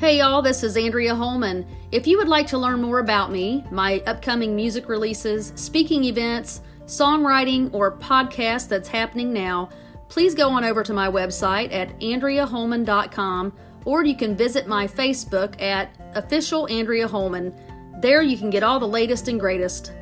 Hey 0.00 0.16
y'all, 0.16 0.40
this 0.40 0.62
is 0.62 0.78
Andrea 0.78 1.14
Holman. 1.14 1.66
If 1.92 2.06
you 2.06 2.16
would 2.16 2.26
like 2.26 2.46
to 2.46 2.56
learn 2.56 2.80
more 2.80 3.00
about 3.00 3.30
me, 3.30 3.66
my 3.70 4.02
upcoming 4.06 4.56
music 4.56 4.88
releases, 4.88 5.52
speaking 5.56 6.04
events, 6.04 6.62
songwriting, 6.86 7.68
or 7.74 7.98
podcast 7.98 8.68
that's 8.68 8.88
happening 8.88 9.30
now, 9.30 9.68
please 10.08 10.34
go 10.34 10.48
on 10.48 10.64
over 10.64 10.82
to 10.82 10.94
my 10.94 11.10
website 11.10 11.70
at 11.74 11.90
andreaholman.com 12.00 13.52
or 13.84 14.02
you 14.02 14.16
can 14.16 14.34
visit 14.34 14.66
my 14.66 14.86
Facebook 14.86 15.60
at 15.60 15.94
official 16.14 16.66
Andrea 16.68 17.06
Holman. 17.06 17.54
There 18.00 18.22
you 18.22 18.38
can 18.38 18.48
get 18.48 18.62
all 18.62 18.80
the 18.80 18.88
latest 18.88 19.28
and 19.28 19.38
greatest. 19.38 19.92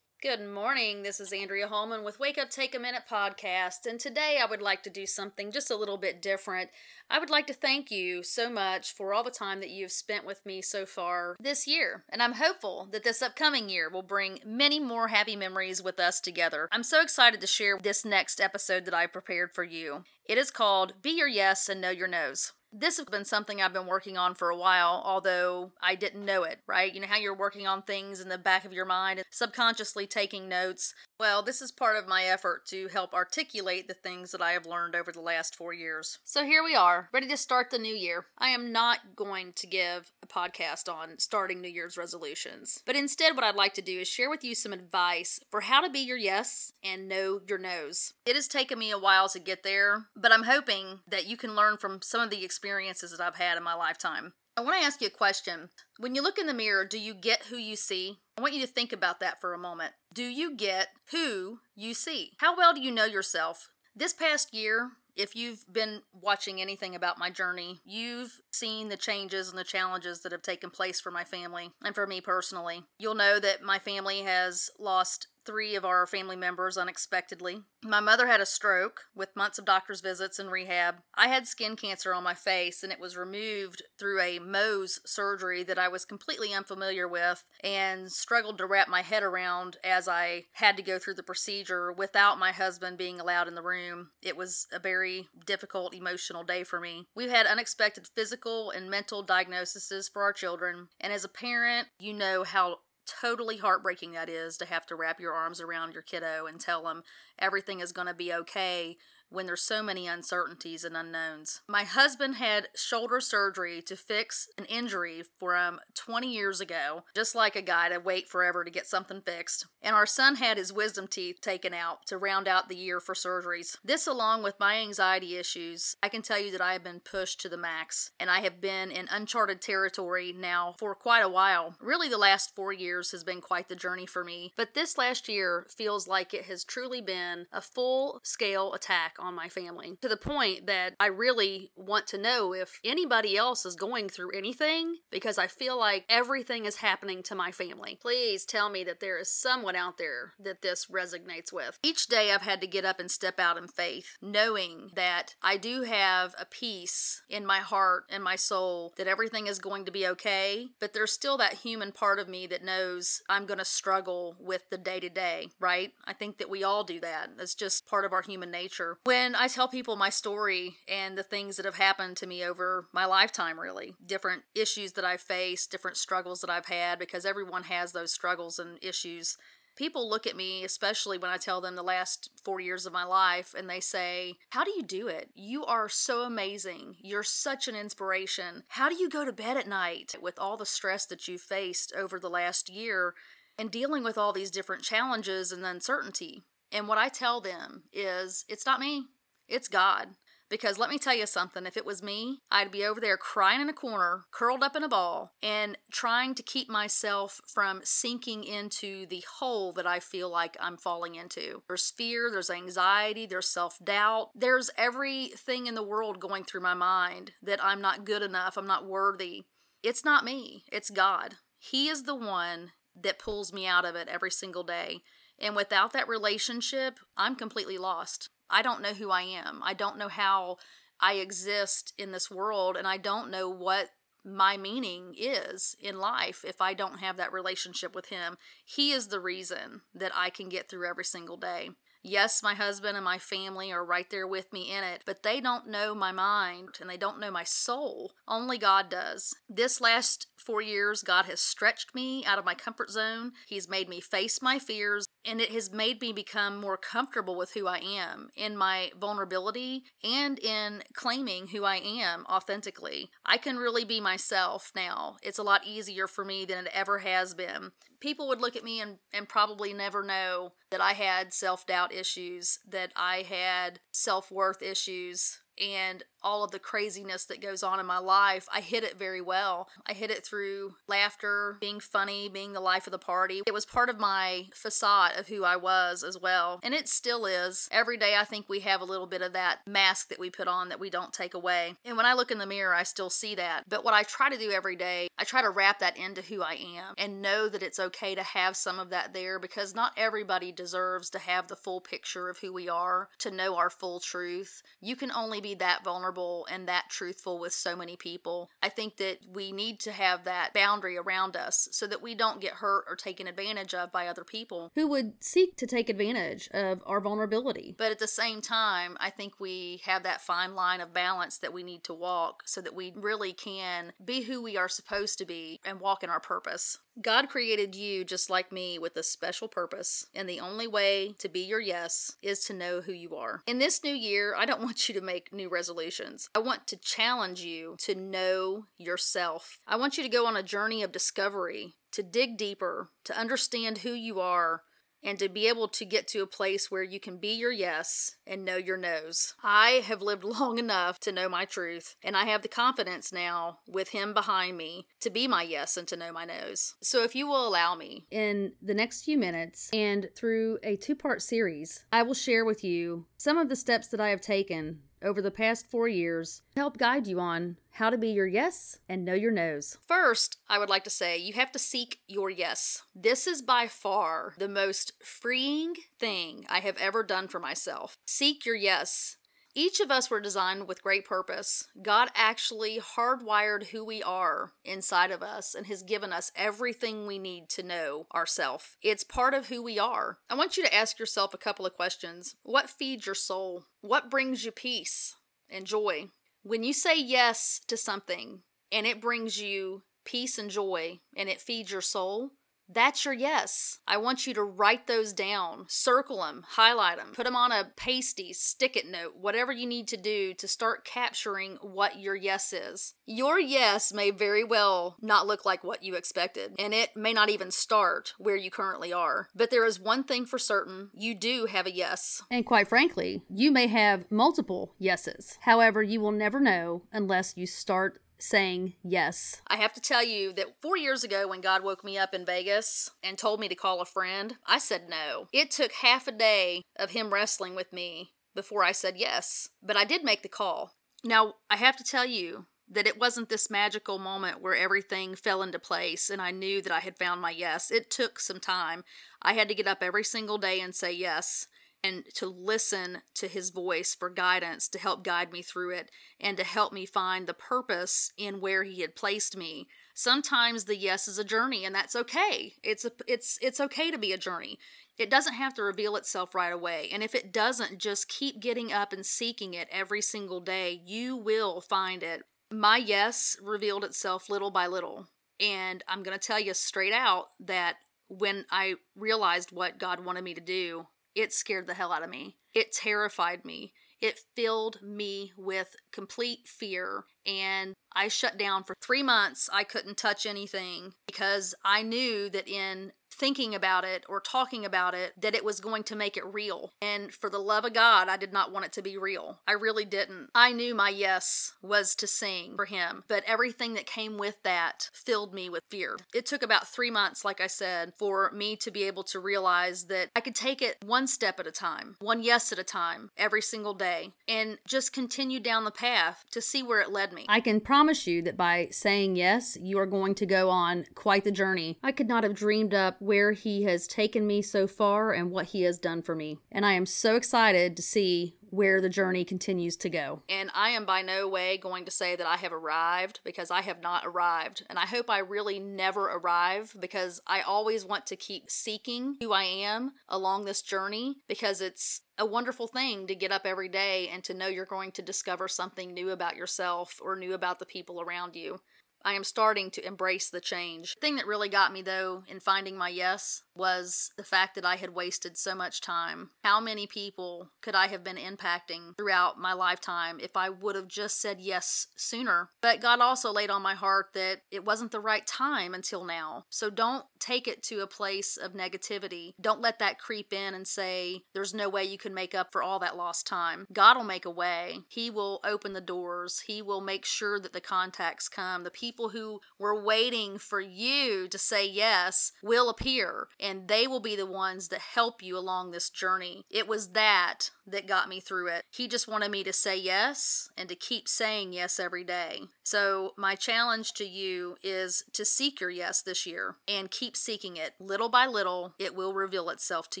Good 0.26 0.44
morning. 0.44 1.04
This 1.04 1.20
is 1.20 1.32
Andrea 1.32 1.68
Holman 1.68 2.02
with 2.02 2.18
Wake 2.18 2.36
Up 2.36 2.50
Take 2.50 2.74
a 2.74 2.80
Minute 2.80 3.04
podcast. 3.08 3.86
And 3.88 4.00
today 4.00 4.40
I 4.42 4.44
would 4.44 4.60
like 4.60 4.82
to 4.82 4.90
do 4.90 5.06
something 5.06 5.52
just 5.52 5.70
a 5.70 5.76
little 5.76 5.98
bit 5.98 6.20
different. 6.20 6.70
I 7.08 7.20
would 7.20 7.30
like 7.30 7.46
to 7.46 7.52
thank 7.54 7.92
you 7.92 8.24
so 8.24 8.50
much 8.50 8.92
for 8.92 9.14
all 9.14 9.22
the 9.22 9.30
time 9.30 9.60
that 9.60 9.70
you've 9.70 9.92
spent 9.92 10.26
with 10.26 10.44
me 10.44 10.62
so 10.62 10.84
far 10.84 11.36
this 11.38 11.68
year. 11.68 12.02
And 12.08 12.20
I'm 12.20 12.32
hopeful 12.32 12.88
that 12.90 13.04
this 13.04 13.22
upcoming 13.22 13.68
year 13.68 13.88
will 13.88 14.02
bring 14.02 14.40
many 14.44 14.80
more 14.80 15.06
happy 15.06 15.36
memories 15.36 15.80
with 15.80 16.00
us 16.00 16.20
together. 16.20 16.68
I'm 16.72 16.82
so 16.82 17.02
excited 17.02 17.40
to 17.40 17.46
share 17.46 17.78
this 17.80 18.04
next 18.04 18.40
episode 18.40 18.84
that 18.86 18.94
I 18.94 19.06
prepared 19.06 19.54
for 19.54 19.62
you. 19.62 20.02
It 20.24 20.38
is 20.38 20.50
called 20.50 20.94
Be 21.02 21.10
Your 21.10 21.28
Yes 21.28 21.68
and 21.68 21.80
Know 21.80 21.90
Your 21.90 22.08
No's 22.08 22.50
this 22.72 22.96
has 22.98 23.06
been 23.06 23.24
something 23.24 23.60
I've 23.60 23.72
been 23.72 23.86
working 23.86 24.18
on 24.18 24.34
for 24.34 24.50
a 24.50 24.56
while, 24.56 25.02
although 25.04 25.72
I 25.80 25.94
didn't 25.94 26.24
know 26.24 26.42
it, 26.42 26.58
right? 26.66 26.92
You 26.92 27.00
know 27.00 27.06
how 27.06 27.16
you're 27.16 27.36
working 27.36 27.66
on 27.66 27.82
things 27.82 28.20
in 28.20 28.28
the 28.28 28.38
back 28.38 28.64
of 28.64 28.72
your 28.72 28.84
mind 28.84 29.22
subconsciously 29.30 30.06
taking 30.06 30.48
notes. 30.48 30.94
Well, 31.18 31.42
this 31.42 31.62
is 31.62 31.72
part 31.72 31.96
of 31.96 32.06
my 32.06 32.24
effort 32.24 32.66
to 32.66 32.88
help 32.88 33.14
articulate 33.14 33.88
the 33.88 33.94
things 33.94 34.32
that 34.32 34.42
I 34.42 34.52
have 34.52 34.66
learned 34.66 34.94
over 34.94 35.10
the 35.10 35.22
last 35.22 35.56
four 35.56 35.72
years. 35.72 36.18
So 36.24 36.44
here 36.44 36.62
we 36.62 36.74
are, 36.74 37.08
ready 37.10 37.26
to 37.28 37.38
start 37.38 37.70
the 37.70 37.78
new 37.78 37.94
year. 37.94 38.26
I 38.36 38.50
am 38.50 38.70
not 38.70 39.16
going 39.16 39.54
to 39.54 39.66
give 39.66 40.12
a 40.22 40.26
podcast 40.26 40.92
on 40.92 41.18
starting 41.18 41.62
New 41.62 41.70
Year's 41.70 41.96
resolutions, 41.96 42.82
but 42.84 42.96
instead, 42.96 43.34
what 43.34 43.44
I'd 43.44 43.54
like 43.54 43.72
to 43.74 43.82
do 43.82 44.00
is 44.00 44.08
share 44.08 44.28
with 44.28 44.44
you 44.44 44.54
some 44.54 44.74
advice 44.74 45.40
for 45.50 45.62
how 45.62 45.80
to 45.80 45.88
be 45.88 46.00
your 46.00 46.18
yes 46.18 46.74
and 46.84 47.08
know 47.08 47.40
your 47.48 47.58
no's. 47.58 48.12
It 48.26 48.36
has 48.36 48.46
taken 48.46 48.78
me 48.78 48.90
a 48.90 48.98
while 48.98 49.30
to 49.30 49.38
get 49.38 49.62
there, 49.62 50.08
but 50.14 50.32
I'm 50.32 50.44
hoping 50.44 51.00
that 51.08 51.26
you 51.26 51.38
can 51.38 51.56
learn 51.56 51.78
from 51.78 52.02
some 52.02 52.20
of 52.20 52.28
the 52.28 52.44
experiences 52.44 53.10
that 53.12 53.20
I've 53.22 53.36
had 53.36 53.56
in 53.56 53.64
my 53.64 53.74
lifetime. 53.74 54.34
I 54.56 54.62
want 54.62 54.80
to 54.80 54.86
ask 54.86 55.02
you 55.02 55.08
a 55.08 55.10
question. 55.10 55.68
When 55.98 56.14
you 56.14 56.22
look 56.22 56.38
in 56.38 56.46
the 56.46 56.54
mirror, 56.54 56.86
do 56.86 56.98
you 56.98 57.12
get 57.12 57.44
who 57.44 57.58
you 57.58 57.76
see? 57.76 58.20
I 58.38 58.40
want 58.40 58.54
you 58.54 58.62
to 58.62 58.66
think 58.66 58.90
about 58.90 59.20
that 59.20 59.38
for 59.38 59.52
a 59.52 59.58
moment. 59.58 59.92
Do 60.14 60.24
you 60.24 60.56
get 60.56 60.88
who 61.10 61.58
you 61.74 61.92
see? 61.92 62.32
How 62.38 62.56
well 62.56 62.72
do 62.72 62.80
you 62.80 62.90
know 62.90 63.04
yourself? 63.04 63.68
This 63.94 64.14
past 64.14 64.54
year, 64.54 64.92
if 65.14 65.36
you've 65.36 65.70
been 65.70 66.02
watching 66.12 66.60
anything 66.60 66.94
about 66.94 67.18
my 67.18 67.28
journey, 67.28 67.80
you've 67.84 68.40
seen 68.50 68.88
the 68.88 68.96
changes 68.96 69.50
and 69.50 69.58
the 69.58 69.64
challenges 69.64 70.22
that 70.22 70.32
have 70.32 70.42
taken 70.42 70.70
place 70.70 71.00
for 71.00 71.10
my 71.10 71.24
family 71.24 71.72
and 71.84 71.94
for 71.94 72.06
me 72.06 72.22
personally. 72.22 72.84
You'll 72.98 73.14
know 73.14 73.38
that 73.38 73.62
my 73.62 73.78
family 73.78 74.20
has 74.20 74.70
lost 74.78 75.28
three 75.46 75.74
of 75.74 75.84
our 75.84 76.06
family 76.06 76.36
members 76.36 76.76
unexpectedly. 76.76 77.62
My 77.84 78.00
mother 78.00 78.26
had 78.26 78.40
a 78.40 78.46
stroke 78.46 79.02
with 79.14 79.36
months 79.36 79.58
of 79.58 79.64
doctor's 79.64 80.00
visits 80.00 80.38
and 80.38 80.50
rehab. 80.50 80.96
I 81.14 81.28
had 81.28 81.46
skin 81.46 81.76
cancer 81.76 82.12
on 82.12 82.24
my 82.24 82.34
face 82.34 82.82
and 82.82 82.92
it 82.92 83.00
was 83.00 83.16
removed 83.16 83.82
through 83.98 84.20
a 84.20 84.38
Mohs 84.38 84.98
surgery 85.06 85.62
that 85.62 85.78
I 85.78 85.88
was 85.88 86.04
completely 86.04 86.52
unfamiliar 86.52 87.08
with 87.08 87.44
and 87.62 88.10
struggled 88.10 88.58
to 88.58 88.66
wrap 88.66 88.88
my 88.88 89.02
head 89.02 89.22
around 89.22 89.76
as 89.84 90.08
I 90.08 90.44
had 90.54 90.76
to 90.76 90.82
go 90.82 90.98
through 90.98 91.14
the 91.14 91.22
procedure 91.22 91.92
without 91.92 92.38
my 92.38 92.52
husband 92.52 92.98
being 92.98 93.20
allowed 93.20 93.48
in 93.48 93.54
the 93.54 93.62
room. 93.62 94.10
It 94.22 94.36
was 94.36 94.66
a 94.72 94.78
very 94.78 95.28
difficult 95.46 95.94
emotional 95.94 96.44
day 96.44 96.64
for 96.64 96.80
me. 96.80 97.06
We've 97.14 97.30
had 97.30 97.46
unexpected 97.46 98.08
physical 98.14 98.70
and 98.70 98.90
mental 98.90 99.22
diagnoses 99.22 100.08
for 100.12 100.22
our 100.22 100.32
children, 100.32 100.88
and 101.00 101.12
as 101.12 101.24
a 101.24 101.28
parent, 101.28 101.88
you 101.98 102.12
know 102.12 102.44
how 102.44 102.78
totally 103.06 103.56
heartbreaking 103.56 104.12
that 104.12 104.28
is 104.28 104.56
to 104.58 104.66
have 104.66 104.86
to 104.86 104.96
wrap 104.96 105.20
your 105.20 105.32
arms 105.32 105.60
around 105.60 105.92
your 105.92 106.02
kiddo 106.02 106.46
and 106.46 106.60
tell 106.60 106.82
them 106.84 107.02
everything 107.38 107.80
is 107.80 107.92
going 107.92 108.08
to 108.08 108.14
be 108.14 108.32
okay 108.32 108.96
when 109.30 109.46
there's 109.46 109.62
so 109.62 109.82
many 109.82 110.06
uncertainties 110.06 110.84
and 110.84 110.96
unknowns. 110.96 111.60
My 111.68 111.84
husband 111.84 112.36
had 112.36 112.68
shoulder 112.74 113.20
surgery 113.20 113.82
to 113.82 113.96
fix 113.96 114.48
an 114.58 114.64
injury 114.66 115.22
from 115.38 115.80
20 115.94 116.32
years 116.32 116.60
ago, 116.60 117.04
just 117.14 117.34
like 117.34 117.56
a 117.56 117.62
guy 117.62 117.88
to 117.88 117.98
wait 117.98 118.28
forever 118.28 118.64
to 118.64 118.70
get 118.70 118.86
something 118.86 119.20
fixed. 119.20 119.66
And 119.82 119.94
our 119.94 120.06
son 120.06 120.36
had 120.36 120.56
his 120.56 120.72
wisdom 120.72 121.06
teeth 121.06 121.40
taken 121.40 121.74
out 121.74 122.06
to 122.06 122.18
round 122.18 122.48
out 122.48 122.68
the 122.68 122.76
year 122.76 123.00
for 123.00 123.14
surgeries. 123.14 123.76
This, 123.84 124.06
along 124.06 124.42
with 124.42 124.60
my 124.60 124.76
anxiety 124.76 125.36
issues, 125.36 125.96
I 126.02 126.08
can 126.08 126.22
tell 126.22 126.40
you 126.40 126.50
that 126.52 126.60
I 126.60 126.72
have 126.72 126.84
been 126.84 127.00
pushed 127.00 127.40
to 127.40 127.48
the 127.48 127.56
max, 127.56 128.10
and 128.18 128.30
I 128.30 128.40
have 128.40 128.60
been 128.60 128.90
in 128.90 129.08
uncharted 129.10 129.60
territory 129.60 130.32
now 130.36 130.74
for 130.78 130.94
quite 130.94 131.20
a 131.20 131.28
while. 131.28 131.76
Really, 131.80 132.08
the 132.08 132.18
last 132.18 132.54
four 132.54 132.72
years 132.72 133.10
has 133.12 133.24
been 133.24 133.40
quite 133.40 133.68
the 133.68 133.76
journey 133.76 134.06
for 134.06 134.24
me, 134.24 134.52
but 134.56 134.74
this 134.74 134.98
last 134.98 135.28
year 135.28 135.66
feels 135.74 136.06
like 136.06 136.32
it 136.32 136.44
has 136.44 136.64
truly 136.64 137.00
been 137.00 137.46
a 137.52 137.60
full 137.60 138.20
scale 138.22 138.72
attack 138.72 139.15
on 139.18 139.34
my 139.34 139.48
family 139.48 139.96
to 140.02 140.08
the 140.08 140.16
point 140.16 140.66
that 140.66 140.94
I 141.00 141.06
really 141.06 141.70
want 141.76 142.06
to 142.08 142.18
know 142.18 142.52
if 142.52 142.80
anybody 142.84 143.36
else 143.36 143.64
is 143.64 143.76
going 143.76 144.08
through 144.08 144.30
anything 144.32 144.96
because 145.10 145.38
I 145.38 145.46
feel 145.46 145.78
like 145.78 146.04
everything 146.08 146.64
is 146.64 146.76
happening 146.76 147.22
to 147.24 147.34
my 147.34 147.50
family. 147.50 147.98
Please 148.00 148.44
tell 148.44 148.70
me 148.70 148.84
that 148.84 149.00
there 149.00 149.18
is 149.18 149.30
someone 149.30 149.76
out 149.76 149.98
there 149.98 150.32
that 150.38 150.62
this 150.62 150.86
resonates 150.86 151.52
with. 151.52 151.78
Each 151.82 152.06
day 152.06 152.32
I've 152.32 152.42
had 152.42 152.60
to 152.60 152.66
get 152.66 152.84
up 152.84 153.00
and 153.00 153.10
step 153.10 153.38
out 153.38 153.56
in 153.56 153.68
faith, 153.68 154.16
knowing 154.20 154.90
that 154.94 155.34
I 155.42 155.56
do 155.56 155.82
have 155.82 156.34
a 156.38 156.44
peace 156.44 157.22
in 157.28 157.46
my 157.46 157.58
heart 157.58 158.04
and 158.10 158.22
my 158.22 158.36
soul 158.36 158.94
that 158.96 159.08
everything 159.08 159.46
is 159.46 159.58
going 159.58 159.84
to 159.84 159.92
be 159.92 160.06
okay, 160.06 160.68
but 160.80 160.92
there's 160.92 161.12
still 161.12 161.36
that 161.38 161.54
human 161.54 161.92
part 161.92 162.18
of 162.18 162.28
me 162.28 162.46
that 162.46 162.64
knows 162.64 163.22
I'm 163.28 163.46
going 163.46 163.58
to 163.58 163.64
struggle 163.64 164.36
with 164.40 164.68
the 164.70 164.78
day 164.78 165.00
to 165.00 165.08
day, 165.08 165.48
right? 165.60 165.92
I 166.04 166.12
think 166.12 166.38
that 166.38 166.50
we 166.50 166.64
all 166.64 166.84
do 166.84 167.00
that. 167.00 167.30
That's 167.36 167.54
just 167.54 167.86
part 167.86 168.04
of 168.04 168.12
our 168.12 168.22
human 168.22 168.50
nature. 168.50 168.98
When 169.06 169.36
I 169.36 169.46
tell 169.46 169.68
people 169.68 169.94
my 169.94 170.10
story 170.10 170.78
and 170.88 171.16
the 171.16 171.22
things 171.22 171.54
that 171.56 171.64
have 171.64 171.76
happened 171.76 172.16
to 172.16 172.26
me 172.26 172.42
over 172.42 172.88
my 172.92 173.04
lifetime, 173.04 173.60
really, 173.60 173.94
different 174.04 174.42
issues 174.52 174.94
that 174.94 175.04
I've 175.04 175.20
faced, 175.20 175.70
different 175.70 175.96
struggles 175.96 176.40
that 176.40 176.50
I've 176.50 176.66
had, 176.66 176.98
because 176.98 177.24
everyone 177.24 177.62
has 177.62 177.92
those 177.92 178.12
struggles 178.12 178.58
and 178.58 178.82
issues. 178.82 179.36
People 179.76 180.10
look 180.10 180.26
at 180.26 180.34
me, 180.34 180.64
especially 180.64 181.18
when 181.18 181.30
I 181.30 181.36
tell 181.36 181.60
them 181.60 181.76
the 181.76 181.84
last 181.84 182.30
four 182.42 182.58
years 182.58 182.84
of 182.84 182.92
my 182.92 183.04
life, 183.04 183.54
and 183.56 183.70
they 183.70 183.78
say, 183.78 184.38
How 184.50 184.64
do 184.64 184.72
you 184.72 184.82
do 184.82 185.06
it? 185.06 185.30
You 185.36 185.64
are 185.64 185.88
so 185.88 186.22
amazing. 186.22 186.96
You're 186.98 187.22
such 187.22 187.68
an 187.68 187.76
inspiration. 187.76 188.64
How 188.70 188.88
do 188.88 188.96
you 188.96 189.08
go 189.08 189.24
to 189.24 189.32
bed 189.32 189.56
at 189.56 189.68
night 189.68 190.16
with 190.20 190.36
all 190.36 190.56
the 190.56 190.66
stress 190.66 191.06
that 191.06 191.28
you've 191.28 191.42
faced 191.42 191.92
over 191.96 192.18
the 192.18 192.28
last 192.28 192.68
year 192.68 193.14
and 193.56 193.70
dealing 193.70 194.02
with 194.02 194.18
all 194.18 194.32
these 194.32 194.50
different 194.50 194.82
challenges 194.82 195.52
and 195.52 195.64
uncertainty? 195.64 196.42
And 196.72 196.88
what 196.88 196.98
I 196.98 197.08
tell 197.08 197.40
them 197.40 197.84
is, 197.92 198.44
it's 198.48 198.66
not 198.66 198.80
me, 198.80 199.06
it's 199.48 199.68
God. 199.68 200.08
Because 200.48 200.78
let 200.78 200.90
me 200.90 200.98
tell 200.98 201.14
you 201.14 201.26
something, 201.26 201.66
if 201.66 201.76
it 201.76 201.84
was 201.84 202.04
me, 202.04 202.42
I'd 202.52 202.70
be 202.70 202.84
over 202.84 203.00
there 203.00 203.16
crying 203.16 203.60
in 203.60 203.68
a 203.68 203.72
corner, 203.72 204.26
curled 204.30 204.62
up 204.62 204.76
in 204.76 204.84
a 204.84 204.88
ball, 204.88 205.32
and 205.42 205.76
trying 205.90 206.36
to 206.36 206.42
keep 206.42 206.68
myself 206.68 207.40
from 207.52 207.80
sinking 207.82 208.44
into 208.44 209.06
the 209.06 209.24
hole 209.38 209.72
that 209.72 209.88
I 209.88 209.98
feel 209.98 210.30
like 210.30 210.56
I'm 210.60 210.76
falling 210.76 211.16
into. 211.16 211.62
There's 211.66 211.90
fear, 211.90 212.30
there's 212.30 212.50
anxiety, 212.50 213.26
there's 213.26 213.48
self 213.48 213.78
doubt, 213.82 214.30
there's 214.36 214.70
everything 214.78 215.66
in 215.66 215.74
the 215.74 215.82
world 215.82 216.20
going 216.20 216.44
through 216.44 216.60
my 216.60 216.74
mind 216.74 217.32
that 217.42 217.62
I'm 217.62 217.80
not 217.80 218.04
good 218.04 218.22
enough, 218.22 218.56
I'm 218.56 218.68
not 218.68 218.86
worthy. 218.86 219.46
It's 219.82 220.04
not 220.04 220.24
me, 220.24 220.64
it's 220.70 220.90
God. 220.90 221.34
He 221.58 221.88
is 221.88 222.04
the 222.04 222.14
one 222.14 222.70
that 223.02 223.18
pulls 223.18 223.52
me 223.52 223.66
out 223.66 223.84
of 223.84 223.96
it 223.96 224.08
every 224.08 224.30
single 224.30 224.62
day. 224.62 225.02
And 225.38 225.54
without 225.54 225.92
that 225.92 226.08
relationship, 226.08 226.98
I'm 227.16 227.36
completely 227.36 227.78
lost. 227.78 228.30
I 228.48 228.62
don't 228.62 228.82
know 228.82 228.94
who 228.94 229.10
I 229.10 229.22
am. 229.22 229.60
I 229.62 229.74
don't 229.74 229.98
know 229.98 230.08
how 230.08 230.56
I 231.00 231.14
exist 231.14 231.92
in 231.98 232.12
this 232.12 232.30
world, 232.30 232.76
and 232.76 232.86
I 232.86 232.96
don't 232.96 233.30
know 233.30 233.48
what 233.48 233.90
my 234.24 234.56
meaning 234.56 235.14
is 235.16 235.76
in 235.78 235.98
life 235.98 236.44
if 236.46 236.60
I 236.60 236.74
don't 236.74 236.98
have 236.98 237.16
that 237.18 237.32
relationship 237.32 237.94
with 237.94 238.06
Him. 238.06 238.38
He 238.64 238.92
is 238.92 239.08
the 239.08 239.20
reason 239.20 239.82
that 239.94 240.12
I 240.14 240.30
can 240.30 240.48
get 240.48 240.68
through 240.68 240.88
every 240.88 241.04
single 241.04 241.36
day. 241.36 241.70
Yes, 242.02 242.40
my 242.40 242.54
husband 242.54 242.96
and 242.96 243.04
my 243.04 243.18
family 243.18 243.72
are 243.72 243.84
right 243.84 244.08
there 244.10 244.28
with 244.28 244.52
me 244.52 244.70
in 244.70 244.84
it, 244.84 245.02
but 245.04 245.24
they 245.24 245.40
don't 245.40 245.68
know 245.68 245.92
my 245.92 246.12
mind 246.12 246.76
and 246.80 246.88
they 246.88 246.96
don't 246.96 247.18
know 247.18 247.32
my 247.32 247.42
soul. 247.42 248.12
Only 248.28 248.58
God 248.58 248.88
does. 248.88 249.34
This 249.48 249.80
last 249.80 250.28
four 250.36 250.62
years, 250.62 251.02
God 251.02 251.24
has 251.24 251.40
stretched 251.40 251.96
me 251.96 252.24
out 252.24 252.38
of 252.38 252.44
my 252.44 252.54
comfort 252.54 252.90
zone. 252.90 253.32
He's 253.48 253.68
made 253.68 253.88
me 253.88 254.00
face 254.00 254.40
my 254.40 254.60
fears 254.60 255.06
and 255.26 255.40
it 255.40 255.50
has 255.50 255.72
made 255.72 256.00
me 256.00 256.12
become 256.12 256.56
more 256.56 256.76
comfortable 256.76 257.34
with 257.34 257.52
who 257.52 257.66
I 257.66 257.78
am 257.78 258.30
in 258.36 258.56
my 258.56 258.92
vulnerability 258.98 259.84
and 260.02 260.38
in 260.38 260.84
claiming 260.94 261.48
who 261.48 261.64
I 261.64 261.76
am 261.76 262.24
authentically. 262.26 263.10
I 263.24 263.36
can 263.36 263.56
really 263.56 263.84
be 263.84 264.00
myself 264.00 264.70
now. 264.74 265.16
It's 265.22 265.38
a 265.38 265.42
lot 265.42 265.66
easier 265.66 266.06
for 266.06 266.24
me 266.24 266.44
than 266.44 266.66
it 266.66 266.72
ever 266.72 267.00
has 267.00 267.34
been. 267.34 267.72
People 268.00 268.28
would 268.28 268.40
look 268.40 268.56
at 268.56 268.64
me 268.64 268.80
and, 268.80 268.98
and 269.12 269.28
probably 269.28 269.72
never 269.72 270.02
know 270.02 270.52
that 270.70 270.80
I 270.80 270.92
had 270.92 271.34
self 271.34 271.66
doubt 271.66 271.92
issues, 271.92 272.60
that 272.68 272.92
I 272.94 273.22
had 273.28 273.80
self 273.90 274.30
worth 274.30 274.62
issues, 274.62 275.40
and 275.60 276.04
all 276.22 276.42
of 276.42 276.50
the 276.50 276.58
craziness 276.58 277.24
that 277.26 277.40
goes 277.40 277.62
on 277.62 277.78
in 277.78 277.86
my 277.86 277.98
life, 277.98 278.48
I 278.52 278.60
hid 278.60 278.82
it 278.82 278.98
very 278.98 279.20
well. 279.20 279.68
I 279.86 279.92
hid 279.92 280.10
it 280.10 280.26
through 280.26 280.74
laughter, 280.88 281.56
being 281.60 281.78
funny, 281.78 282.28
being 282.28 282.52
the 282.52 282.60
life 282.60 282.88
of 282.88 282.90
the 282.90 282.98
party. 282.98 283.42
It 283.46 283.54
was 283.54 283.64
part 283.64 283.88
of 283.88 284.00
my 284.00 284.46
facade 284.52 285.12
of 285.16 285.28
who 285.28 285.44
I 285.44 285.54
was 285.54 286.02
as 286.02 286.18
well. 286.20 286.58
And 286.64 286.74
it 286.74 286.88
still 286.88 287.26
is. 287.26 287.68
Every 287.70 287.96
day, 287.96 288.16
I 288.18 288.24
think 288.24 288.48
we 288.48 288.60
have 288.60 288.80
a 288.80 288.84
little 288.84 289.06
bit 289.06 289.22
of 289.22 289.34
that 289.34 289.60
mask 289.68 290.08
that 290.08 290.18
we 290.18 290.28
put 290.28 290.48
on 290.48 290.68
that 290.68 290.80
we 290.80 290.90
don't 290.90 291.12
take 291.12 291.34
away. 291.34 291.74
And 291.84 291.96
when 291.96 292.06
I 292.06 292.14
look 292.14 292.32
in 292.32 292.38
the 292.38 292.46
mirror, 292.46 292.74
I 292.74 292.82
still 292.82 293.10
see 293.10 293.36
that. 293.36 293.62
But 293.68 293.84
what 293.84 293.94
I 293.94 294.02
try 294.02 294.28
to 294.28 294.38
do 294.38 294.50
every 294.50 294.74
day, 294.74 295.08
I 295.16 295.22
try 295.22 295.42
to 295.42 295.50
wrap 295.50 295.78
that 295.78 295.96
into 295.96 296.22
who 296.22 296.42
I 296.42 296.54
am 296.54 296.94
and 296.98 297.22
know 297.22 297.48
that 297.48 297.62
it's 297.62 297.78
okay 297.78 298.16
to 298.16 298.22
have 298.24 298.56
some 298.56 298.80
of 298.80 298.90
that 298.90 299.14
there 299.14 299.38
because 299.38 299.76
not 299.76 299.92
everybody 299.96 300.50
deserves 300.50 301.08
to 301.10 301.20
have 301.20 301.46
the 301.46 301.56
full 301.56 301.80
picture 301.80 302.28
of 302.28 302.38
who 302.38 302.52
we 302.52 302.68
are, 302.68 303.08
to 303.18 303.30
know 303.30 303.56
our 303.56 303.70
full 303.70 304.00
truth. 304.00 304.62
You 304.80 304.96
can 304.96 305.12
only 305.12 305.40
be 305.46 305.54
that 305.54 305.84
vulnerable 305.84 306.44
and 306.50 306.66
that 306.66 306.90
truthful 306.90 307.38
with 307.38 307.52
so 307.52 307.76
many 307.76 307.94
people. 307.94 308.50
I 308.62 308.68
think 308.68 308.96
that 308.96 309.18
we 309.32 309.52
need 309.52 309.78
to 309.80 309.92
have 309.92 310.24
that 310.24 310.52
boundary 310.52 310.98
around 310.98 311.36
us 311.36 311.68
so 311.70 311.86
that 311.86 312.02
we 312.02 312.16
don't 312.16 312.40
get 312.40 312.54
hurt 312.54 312.84
or 312.88 312.96
taken 312.96 313.28
advantage 313.28 313.72
of 313.72 313.92
by 313.92 314.08
other 314.08 314.24
people 314.24 314.72
who 314.74 314.88
would 314.88 315.22
seek 315.22 315.56
to 315.58 315.66
take 315.66 315.88
advantage 315.88 316.48
of 316.52 316.82
our 316.84 317.00
vulnerability. 317.00 317.76
But 317.78 317.92
at 317.92 318.00
the 318.00 318.08
same 318.08 318.40
time, 318.40 318.96
I 318.98 319.10
think 319.10 319.38
we 319.38 319.82
have 319.84 320.02
that 320.02 320.20
fine 320.20 320.56
line 320.56 320.80
of 320.80 320.92
balance 320.92 321.38
that 321.38 321.52
we 321.52 321.62
need 321.62 321.84
to 321.84 321.94
walk 321.94 322.42
so 322.44 322.60
that 322.60 322.74
we 322.74 322.92
really 322.96 323.32
can 323.32 323.92
be 324.04 324.22
who 324.22 324.42
we 324.42 324.56
are 324.56 324.68
supposed 324.68 325.18
to 325.18 325.24
be 325.24 325.60
and 325.64 325.78
walk 325.78 326.02
in 326.02 326.10
our 326.10 326.18
purpose. 326.20 326.78
God 327.00 327.28
created 327.28 327.74
you 327.74 328.04
just 328.04 328.30
like 328.30 328.50
me 328.50 328.78
with 328.78 328.96
a 328.96 329.02
special 329.02 329.48
purpose, 329.48 330.06
and 330.14 330.28
the 330.28 330.40
only 330.40 330.66
way 330.66 331.14
to 331.18 331.28
be 331.28 331.40
your 331.40 331.60
yes 331.60 332.16
is 332.22 332.44
to 332.44 332.54
know 332.54 332.80
who 332.80 332.92
you 332.92 333.14
are. 333.16 333.42
In 333.46 333.58
this 333.58 333.84
new 333.84 333.94
year, 333.94 334.34
I 334.36 334.46
don't 334.46 334.62
want 334.62 334.88
you 334.88 334.94
to 334.94 335.00
make 335.00 335.32
new 335.32 335.48
resolutions. 335.48 336.30
I 336.34 336.38
want 336.38 336.66
to 336.68 336.76
challenge 336.76 337.40
you 337.40 337.76
to 337.80 337.94
know 337.94 338.66
yourself. 338.78 339.58
I 339.66 339.76
want 339.76 339.98
you 339.98 340.02
to 340.04 340.08
go 340.08 340.26
on 340.26 340.36
a 340.36 340.42
journey 340.42 340.82
of 340.82 340.92
discovery, 340.92 341.74
to 341.92 342.02
dig 342.02 342.38
deeper, 342.38 342.88
to 343.04 343.18
understand 343.18 343.78
who 343.78 343.92
you 343.92 344.20
are, 344.20 344.62
and 345.02 345.18
to 345.18 345.28
be 345.28 345.48
able 345.48 345.68
to 345.68 345.84
get 345.84 346.06
to 346.08 346.22
a 346.22 346.26
place 346.26 346.70
where 346.70 346.82
you 346.82 347.00
can 347.00 347.18
be 347.18 347.28
your 347.28 347.52
yes 347.52 348.16
and 348.26 348.44
know 348.44 348.56
your 348.56 348.76
no's. 348.76 349.34
I 349.42 349.82
have 349.86 350.02
lived 350.02 350.24
long 350.24 350.58
enough 350.58 350.98
to 351.00 351.12
know 351.12 351.28
my 351.28 351.44
truth, 351.44 351.96
and 352.02 352.16
I 352.16 352.24
have 352.24 352.42
the 352.42 352.48
confidence 352.48 353.12
now 353.12 353.58
with 353.66 353.90
Him 353.90 354.14
behind 354.14 354.56
me 354.56 354.86
to 355.00 355.10
be 355.10 355.28
my 355.28 355.42
yes 355.42 355.76
and 355.76 355.86
to 355.88 355.96
know 355.96 356.12
my 356.12 356.24
no's. 356.24 356.74
So 356.82 357.02
if 357.02 357.14
you 357.14 357.26
will 357.26 357.46
allow 357.46 357.74
me, 357.74 358.06
in 358.10 358.52
the 358.62 358.74
next 358.74 359.04
few 359.04 359.18
minutes 359.18 359.70
and 359.72 360.08
through 360.14 360.58
a 360.62 360.76
two 360.76 360.96
part 360.96 361.22
series, 361.22 361.84
I 361.92 362.02
will 362.02 362.14
share 362.14 362.44
with 362.44 362.64
you 362.64 363.06
some 363.16 363.38
of 363.38 363.48
the 363.48 363.56
steps 363.56 363.88
that 363.88 364.00
I 364.00 364.10
have 364.10 364.20
taken 364.20 364.80
over 365.02 365.20
the 365.20 365.30
past 365.30 365.66
four 365.66 365.88
years 365.88 366.42
to 366.54 366.60
help 366.60 366.78
guide 366.78 367.06
you 367.06 367.20
on 367.20 367.56
how 367.72 367.90
to 367.90 367.98
be 367.98 368.08
your 368.08 368.26
yes 368.26 368.78
and 368.88 369.04
know 369.04 369.14
your 369.14 369.30
no's. 369.30 369.76
First, 369.86 370.38
I 370.48 370.58
would 370.58 370.68
like 370.68 370.84
to 370.84 370.90
say 370.90 371.18
you 371.18 371.34
have 371.34 371.52
to 371.52 371.58
seek 371.58 372.00
your 372.06 372.30
yes. 372.30 372.82
This 372.94 373.26
is 373.26 373.42
by 373.42 373.68
far 373.68 374.34
the 374.38 374.48
most 374.48 374.92
freeing 375.02 375.74
thing 375.98 376.46
I 376.48 376.60
have 376.60 376.78
ever 376.78 377.02
done 377.02 377.28
for 377.28 377.38
myself. 377.38 377.96
Seek 378.06 378.46
your 378.46 378.56
yes. 378.56 379.16
Each 379.58 379.80
of 379.80 379.90
us 379.90 380.10
were 380.10 380.20
designed 380.20 380.68
with 380.68 380.82
great 380.82 381.06
purpose. 381.06 381.66
God 381.82 382.10
actually 382.14 382.78
hardwired 382.78 383.68
who 383.68 383.86
we 383.86 384.02
are 384.02 384.52
inside 384.66 385.10
of 385.10 385.22
us 385.22 385.54
and 385.54 385.66
has 385.66 385.82
given 385.82 386.12
us 386.12 386.30
everything 386.36 387.06
we 387.06 387.18
need 387.18 387.48
to 387.48 387.62
know 387.62 388.06
ourselves. 388.14 388.76
It's 388.82 389.02
part 389.02 389.32
of 389.32 389.46
who 389.46 389.62
we 389.62 389.78
are. 389.78 390.18
I 390.28 390.34
want 390.34 390.58
you 390.58 390.62
to 390.64 390.74
ask 390.74 390.98
yourself 390.98 391.32
a 391.32 391.38
couple 391.38 391.64
of 391.64 391.72
questions. 391.72 392.36
What 392.42 392.68
feeds 392.68 393.06
your 393.06 393.14
soul? 393.14 393.64
What 393.80 394.10
brings 394.10 394.44
you 394.44 394.52
peace 394.52 395.16
and 395.48 395.66
joy? 395.66 396.08
When 396.42 396.62
you 396.62 396.74
say 396.74 397.00
yes 397.00 397.62
to 397.66 397.78
something 397.78 398.42
and 398.70 398.86
it 398.86 399.00
brings 399.00 399.40
you 399.40 399.84
peace 400.04 400.36
and 400.36 400.50
joy 400.50 401.00
and 401.16 401.30
it 401.30 401.40
feeds 401.40 401.72
your 401.72 401.80
soul, 401.80 402.32
that's 402.68 403.04
your 403.04 403.14
yes. 403.14 403.78
I 403.86 403.96
want 403.96 404.26
you 404.26 404.34
to 404.34 404.42
write 404.42 404.86
those 404.86 405.12
down, 405.12 405.66
circle 405.68 406.22
them, 406.22 406.44
highlight 406.46 406.98
them, 406.98 407.12
put 407.14 407.24
them 407.24 407.36
on 407.36 407.52
a 407.52 407.70
Post-it, 407.76 408.36
stick 408.36 408.76
it 408.76 408.86
note, 408.86 409.14
whatever 409.16 409.52
you 409.52 409.66
need 409.66 409.88
to 409.88 409.96
do 409.96 410.34
to 410.34 410.48
start 410.48 410.84
capturing 410.84 411.58
what 411.62 411.98
your 411.98 412.14
yes 412.16 412.52
is. 412.52 412.94
Your 413.06 413.38
yes 413.38 413.92
may 413.92 414.10
very 414.10 414.44
well 414.44 414.96
not 415.00 415.26
look 415.26 415.44
like 415.44 415.62
what 415.62 415.82
you 415.82 415.94
expected, 415.94 416.54
and 416.58 416.74
it 416.74 416.96
may 416.96 417.12
not 417.12 417.30
even 417.30 417.50
start 417.50 418.14
where 418.18 418.36
you 418.36 418.50
currently 418.50 418.92
are. 418.92 419.28
But 419.34 419.50
there 419.50 419.66
is 419.66 419.80
one 419.80 420.04
thing 420.04 420.26
for 420.26 420.38
certain 420.38 420.90
you 420.94 421.14
do 421.14 421.46
have 421.46 421.66
a 421.66 421.74
yes. 421.74 422.22
And 422.30 422.44
quite 422.44 422.68
frankly, 422.68 423.22
you 423.28 423.50
may 423.50 423.66
have 423.66 424.10
multiple 424.10 424.74
yeses. 424.78 425.38
However, 425.42 425.82
you 425.82 426.00
will 426.00 426.12
never 426.12 426.40
know 426.40 426.82
unless 426.92 427.36
you 427.36 427.46
start 427.46 428.00
saying 428.18 428.74
yes. 428.82 429.40
I 429.46 429.56
have 429.56 429.72
to 429.74 429.80
tell 429.80 430.04
you 430.04 430.32
that 430.34 430.60
four 430.60 430.76
years 430.76 431.04
ago, 431.04 431.28
when 431.28 431.40
God 431.40 431.62
woke 431.62 431.84
me 431.84 431.98
up 431.98 432.14
in 432.14 432.24
Vegas 432.24 432.90
and 433.02 433.16
told 433.16 433.40
me 433.40 433.48
to 433.48 433.54
call 433.54 433.80
a 433.80 433.86
friend, 433.86 434.36
I 434.46 434.58
said 434.58 434.88
no. 434.88 435.28
It 435.32 435.50
took 435.50 435.72
half 435.72 436.06
a 436.06 436.12
day 436.12 436.62
of 436.78 436.90
him 436.90 437.12
wrestling 437.12 437.54
with 437.54 437.72
me 437.72 438.12
before 438.34 438.64
I 438.64 438.72
said 438.72 438.96
yes, 438.96 439.48
but 439.62 439.76
I 439.76 439.84
did 439.84 440.04
make 440.04 440.22
the 440.22 440.28
call. 440.28 440.74
Now, 441.04 441.34
I 441.50 441.56
have 441.56 441.76
to 441.76 441.84
tell 441.84 442.06
you 442.06 442.46
that 442.68 442.86
it 442.86 442.98
wasn't 442.98 443.28
this 443.28 443.50
magical 443.50 443.98
moment 443.98 444.42
where 444.42 444.56
everything 444.56 445.14
fell 445.14 445.42
into 445.42 445.58
place 445.58 446.10
and 446.10 446.20
I 446.20 446.32
knew 446.32 446.60
that 446.62 446.72
I 446.72 446.80
had 446.80 446.98
found 446.98 447.20
my 447.20 447.30
yes. 447.30 447.70
It 447.70 447.90
took 447.90 448.18
some 448.18 448.40
time. 448.40 448.82
I 449.22 449.34
had 449.34 449.48
to 449.48 449.54
get 449.54 449.68
up 449.68 449.82
every 449.82 450.04
single 450.04 450.38
day 450.38 450.60
and 450.60 450.74
say 450.74 450.92
yes 450.92 451.46
and 451.86 452.04
to 452.14 452.26
listen 452.26 452.98
to 453.14 453.28
his 453.28 453.50
voice 453.50 453.94
for 453.94 454.10
guidance 454.10 454.68
to 454.68 454.78
help 454.78 455.04
guide 455.04 455.32
me 455.32 455.42
through 455.42 455.70
it 455.70 455.90
and 456.20 456.36
to 456.36 456.44
help 456.44 456.72
me 456.72 456.84
find 456.86 457.26
the 457.26 457.34
purpose 457.34 458.12
in 458.16 458.40
where 458.40 458.64
he 458.64 458.80
had 458.80 458.96
placed 458.96 459.36
me. 459.36 459.68
Sometimes 459.94 460.64
the 460.64 460.76
yes 460.76 461.06
is 461.08 461.18
a 461.18 461.24
journey 461.24 461.64
and 461.64 461.74
that's 461.74 461.96
okay. 461.96 462.54
It's 462.62 462.84
a, 462.84 462.90
it's 463.06 463.38
it's 463.40 463.60
okay 463.60 463.90
to 463.90 463.98
be 463.98 464.12
a 464.12 464.18
journey. 464.18 464.58
It 464.98 465.10
doesn't 465.10 465.34
have 465.34 465.54
to 465.54 465.62
reveal 465.62 465.96
itself 465.96 466.34
right 466.34 466.52
away 466.52 466.88
and 466.92 467.02
if 467.02 467.14
it 467.14 467.32
doesn't 467.32 467.78
just 467.78 468.08
keep 468.08 468.40
getting 468.40 468.72
up 468.72 468.92
and 468.92 469.04
seeking 469.04 469.54
it 469.54 469.68
every 469.70 470.02
single 470.02 470.40
day. 470.40 470.80
You 470.84 471.16
will 471.16 471.60
find 471.60 472.02
it. 472.02 472.22
My 472.50 472.76
yes 472.76 473.36
revealed 473.42 473.84
itself 473.84 474.28
little 474.28 474.50
by 474.50 474.66
little 474.66 475.08
and 475.40 475.84
i'm 475.88 476.02
going 476.02 476.18
to 476.18 476.26
tell 476.26 476.40
you 476.40 476.54
straight 476.54 476.92
out 476.92 477.26
that 477.40 477.76
when 478.08 478.44
i 478.50 478.74
realized 478.94 479.52
what 479.52 479.78
god 479.78 480.04
wanted 480.04 480.24
me 480.24 480.34
to 480.34 480.40
do 480.40 480.86
it 481.16 481.32
scared 481.32 481.66
the 481.66 481.74
hell 481.74 481.92
out 481.92 482.04
of 482.04 482.10
me. 482.10 482.36
It 482.54 482.72
terrified 482.72 483.44
me. 483.44 483.72
It 484.02 484.20
filled 484.36 484.80
me 484.82 485.32
with 485.36 485.74
complete 485.90 486.46
fear. 486.46 487.04
And 487.24 487.72
I 487.94 488.08
shut 488.08 488.36
down 488.36 488.64
for 488.64 488.76
three 488.82 489.02
months. 489.02 489.48
I 489.50 489.64
couldn't 489.64 489.96
touch 489.96 490.26
anything 490.26 490.92
because 491.06 491.54
I 491.64 491.82
knew 491.82 492.28
that 492.28 492.46
in 492.46 492.92
thinking 493.16 493.54
about 493.54 493.84
it 493.84 494.04
or 494.08 494.20
talking 494.20 494.64
about 494.64 494.94
it 494.94 495.12
that 495.20 495.34
it 495.34 495.44
was 495.44 495.60
going 495.60 495.82
to 495.84 495.96
make 495.96 496.16
it 496.16 496.24
real. 496.24 496.72
And 496.80 497.12
for 497.12 497.30
the 497.30 497.38
love 497.38 497.64
of 497.64 497.72
God, 497.72 498.08
I 498.08 498.16
did 498.16 498.32
not 498.32 498.52
want 498.52 498.66
it 498.66 498.72
to 498.72 498.82
be 498.82 498.96
real. 498.96 499.40
I 499.46 499.52
really 499.52 499.84
didn't. 499.84 500.30
I 500.34 500.52
knew 500.52 500.74
my 500.74 500.90
yes 500.90 501.54
was 501.62 501.94
to 501.96 502.06
sing 502.06 502.56
for 502.56 502.66
Him, 502.66 503.04
but 503.08 503.24
everything 503.26 503.74
that 503.74 503.86
came 503.86 504.18
with 504.18 504.42
that 504.42 504.90
filled 504.92 505.32
me 505.34 505.48
with 505.48 505.62
fear. 505.70 505.96
It 506.14 506.26
took 506.26 506.42
about 506.42 506.68
three 506.68 506.90
months, 506.90 507.24
like 507.24 507.40
I 507.40 507.46
said, 507.46 507.92
for 507.96 508.30
me 508.32 508.56
to 508.56 508.70
be 508.70 508.84
able 508.84 509.04
to 509.04 509.20
realize 509.20 509.84
that 509.84 510.10
I 510.14 510.20
could 510.20 510.34
take 510.34 510.60
it 510.60 510.76
one 510.84 511.06
step 511.06 511.40
at 511.40 511.46
a 511.46 511.52
time, 511.52 511.96
one 512.00 512.22
yes 512.22 512.52
at 512.52 512.58
a 512.58 512.64
time, 512.64 513.10
every 513.16 513.42
single 513.42 513.74
day, 513.74 514.12
and 514.28 514.58
just 514.66 514.92
continue 514.92 515.40
down 515.40 515.64
the 515.64 515.70
path 515.70 516.24
to 516.32 516.40
see 516.40 516.62
where 516.62 516.80
it 516.80 516.92
led 516.92 517.12
me. 517.12 517.26
I 517.28 517.40
can 517.40 517.60
promise 517.60 518.06
you 518.06 518.22
that 518.22 518.36
by 518.36 518.68
saying 518.70 519.16
yes, 519.16 519.56
you 519.60 519.78
are 519.78 519.86
going 519.86 520.14
to 520.16 520.26
go 520.26 520.50
on 520.50 520.84
quite 520.94 521.24
the 521.24 521.30
journey. 521.30 521.78
I 521.82 521.92
could 521.92 522.08
not 522.08 522.24
have 522.24 522.34
dreamed 522.34 522.74
up 522.74 523.00
where 523.06 523.32
He 523.32 523.62
has 523.62 523.86
taken 523.86 524.26
me 524.26 524.42
so 524.42 524.66
far 524.66 525.12
and 525.12 525.30
what 525.30 525.46
He 525.46 525.62
has 525.62 525.78
done 525.78 526.02
for 526.02 526.14
me. 526.14 526.38
And 526.50 526.66
I 526.66 526.72
am 526.72 526.86
so 526.86 527.14
excited 527.16 527.76
to 527.76 527.82
see 527.82 528.34
where 528.50 528.80
the 528.80 528.88
journey 528.88 529.24
continues 529.24 529.76
to 529.76 529.90
go. 529.90 530.22
And 530.28 530.50
I 530.54 530.70
am 530.70 530.84
by 530.84 531.02
no 531.02 531.28
way 531.28 531.58
going 531.58 531.84
to 531.84 531.90
say 531.90 532.16
that 532.16 532.26
I 532.26 532.36
have 532.36 532.52
arrived 532.52 533.20
because 533.24 533.50
I 533.50 533.62
have 533.62 533.82
not 533.82 534.06
arrived. 534.06 534.64
And 534.68 534.78
I 534.78 534.86
hope 534.86 535.10
I 535.10 535.18
really 535.18 535.58
never 535.58 536.06
arrive 536.06 536.74
because 536.78 537.20
I 537.26 537.42
always 537.42 537.84
want 537.84 538.06
to 538.06 538.16
keep 538.16 538.50
seeking 538.50 539.16
who 539.20 539.32
I 539.32 539.44
am 539.44 539.92
along 540.08 540.44
this 540.44 540.62
journey 540.62 541.16
because 541.28 541.60
it's 541.60 542.02
a 542.18 542.26
wonderful 542.26 542.66
thing 542.66 543.06
to 543.06 543.14
get 543.14 543.32
up 543.32 543.42
every 543.44 543.68
day 543.68 544.08
and 544.08 544.24
to 544.24 544.34
know 544.34 544.46
you're 544.46 544.64
going 544.64 544.92
to 544.92 545.02
discover 545.02 545.48
something 545.48 545.92
new 545.92 546.10
about 546.10 546.36
yourself 546.36 546.98
or 547.02 547.16
new 547.16 547.34
about 547.34 547.58
the 547.58 547.66
people 547.66 548.00
around 548.00 548.34
you. 548.34 548.60
I 549.04 549.14
am 549.14 549.24
starting 549.24 549.70
to 549.72 549.86
embrace 549.86 550.30
the 550.30 550.40
change. 550.40 550.94
The 550.94 551.00
thing 551.00 551.16
that 551.16 551.26
really 551.26 551.48
got 551.48 551.72
me, 551.72 551.82
though, 551.82 552.24
in 552.28 552.40
finding 552.40 552.76
my 552.76 552.88
yes 552.88 553.42
was 553.56 554.10
the 554.16 554.24
fact 554.24 554.54
that 554.54 554.64
I 554.64 554.76
had 554.76 554.94
wasted 554.94 555.36
so 555.36 555.54
much 555.54 555.80
time. 555.80 556.30
How 556.44 556.60
many 556.60 556.86
people 556.86 557.50
could 557.62 557.74
I 557.74 557.88
have 557.88 558.04
been 558.04 558.16
impacting 558.16 558.96
throughout 558.96 559.38
my 559.38 559.52
lifetime 559.52 560.18
if 560.20 560.36
I 560.36 560.48
would 560.50 560.76
have 560.76 560.88
just 560.88 561.20
said 561.20 561.40
yes 561.40 561.88
sooner? 561.96 562.50
But 562.60 562.80
God 562.80 563.00
also 563.00 563.32
laid 563.32 563.50
on 563.50 563.62
my 563.62 563.74
heart 563.74 564.08
that 564.14 564.42
it 564.50 564.64
wasn't 564.64 564.92
the 564.92 565.00
right 565.00 565.26
time 565.26 565.74
until 565.74 566.04
now. 566.04 566.44
So 566.50 566.70
don't 566.70 567.04
take 567.18 567.48
it 567.48 567.62
to 567.64 567.80
a 567.80 567.86
place 567.86 568.36
of 568.36 568.52
negativity. 568.52 569.32
Don't 569.40 569.60
let 569.60 569.78
that 569.78 569.98
creep 569.98 570.32
in 570.32 570.54
and 570.54 570.66
say, 570.66 571.22
there's 571.34 571.54
no 571.54 571.68
way 571.68 571.84
you 571.84 571.98
can 571.98 572.14
make 572.14 572.34
up 572.34 572.52
for 572.52 572.62
all 572.62 572.78
that 572.80 572.96
lost 572.96 573.26
time. 573.26 573.66
God 573.72 573.96
will 573.96 574.04
make 574.04 574.24
a 574.24 574.30
way. 574.30 574.78
He 574.88 575.10
will 575.10 575.40
open 575.44 575.72
the 575.72 575.80
doors. 575.80 576.44
He 576.46 576.62
will 576.62 576.80
make 576.80 577.04
sure 577.04 577.40
that 577.40 577.52
the 577.52 577.60
contacts 577.60 578.28
come. 578.28 578.64
The 578.64 578.70
people 578.70 579.10
who 579.10 579.40
were 579.58 579.82
waiting 579.82 580.38
for 580.38 580.60
you 580.60 581.28
to 581.28 581.38
say 581.38 581.66
yes 581.66 582.32
will 582.42 582.68
appear 582.68 583.28
they 583.68 583.86
will 583.86 584.00
be 584.00 584.16
the 584.16 584.26
ones 584.26 584.68
that 584.68 584.80
help 584.80 585.22
you 585.22 585.36
along 585.36 585.70
this 585.70 585.90
journey. 585.90 586.44
It 586.50 586.68
was 586.68 586.88
that 586.88 587.50
that 587.66 587.86
got 587.86 588.08
me 588.08 588.20
through 588.20 588.48
it. 588.48 588.64
He 588.70 588.88
just 588.88 589.08
wanted 589.08 589.30
me 589.30 589.42
to 589.44 589.52
say 589.52 589.76
yes 589.76 590.50
and 590.56 590.68
to 590.68 590.74
keep 590.74 591.08
saying 591.08 591.52
yes 591.52 591.80
every 591.80 592.04
day. 592.04 592.42
So, 592.62 593.12
my 593.16 593.34
challenge 593.34 593.92
to 593.94 594.04
you 594.04 594.56
is 594.62 595.04
to 595.12 595.24
seek 595.24 595.60
your 595.60 595.70
yes 595.70 596.02
this 596.02 596.26
year 596.26 596.56
and 596.68 596.90
keep 596.90 597.16
seeking 597.16 597.56
it. 597.56 597.74
Little 597.78 598.08
by 598.08 598.26
little, 598.26 598.74
it 598.78 598.94
will 598.94 599.14
reveal 599.14 599.50
itself 599.50 599.90
to 599.90 600.00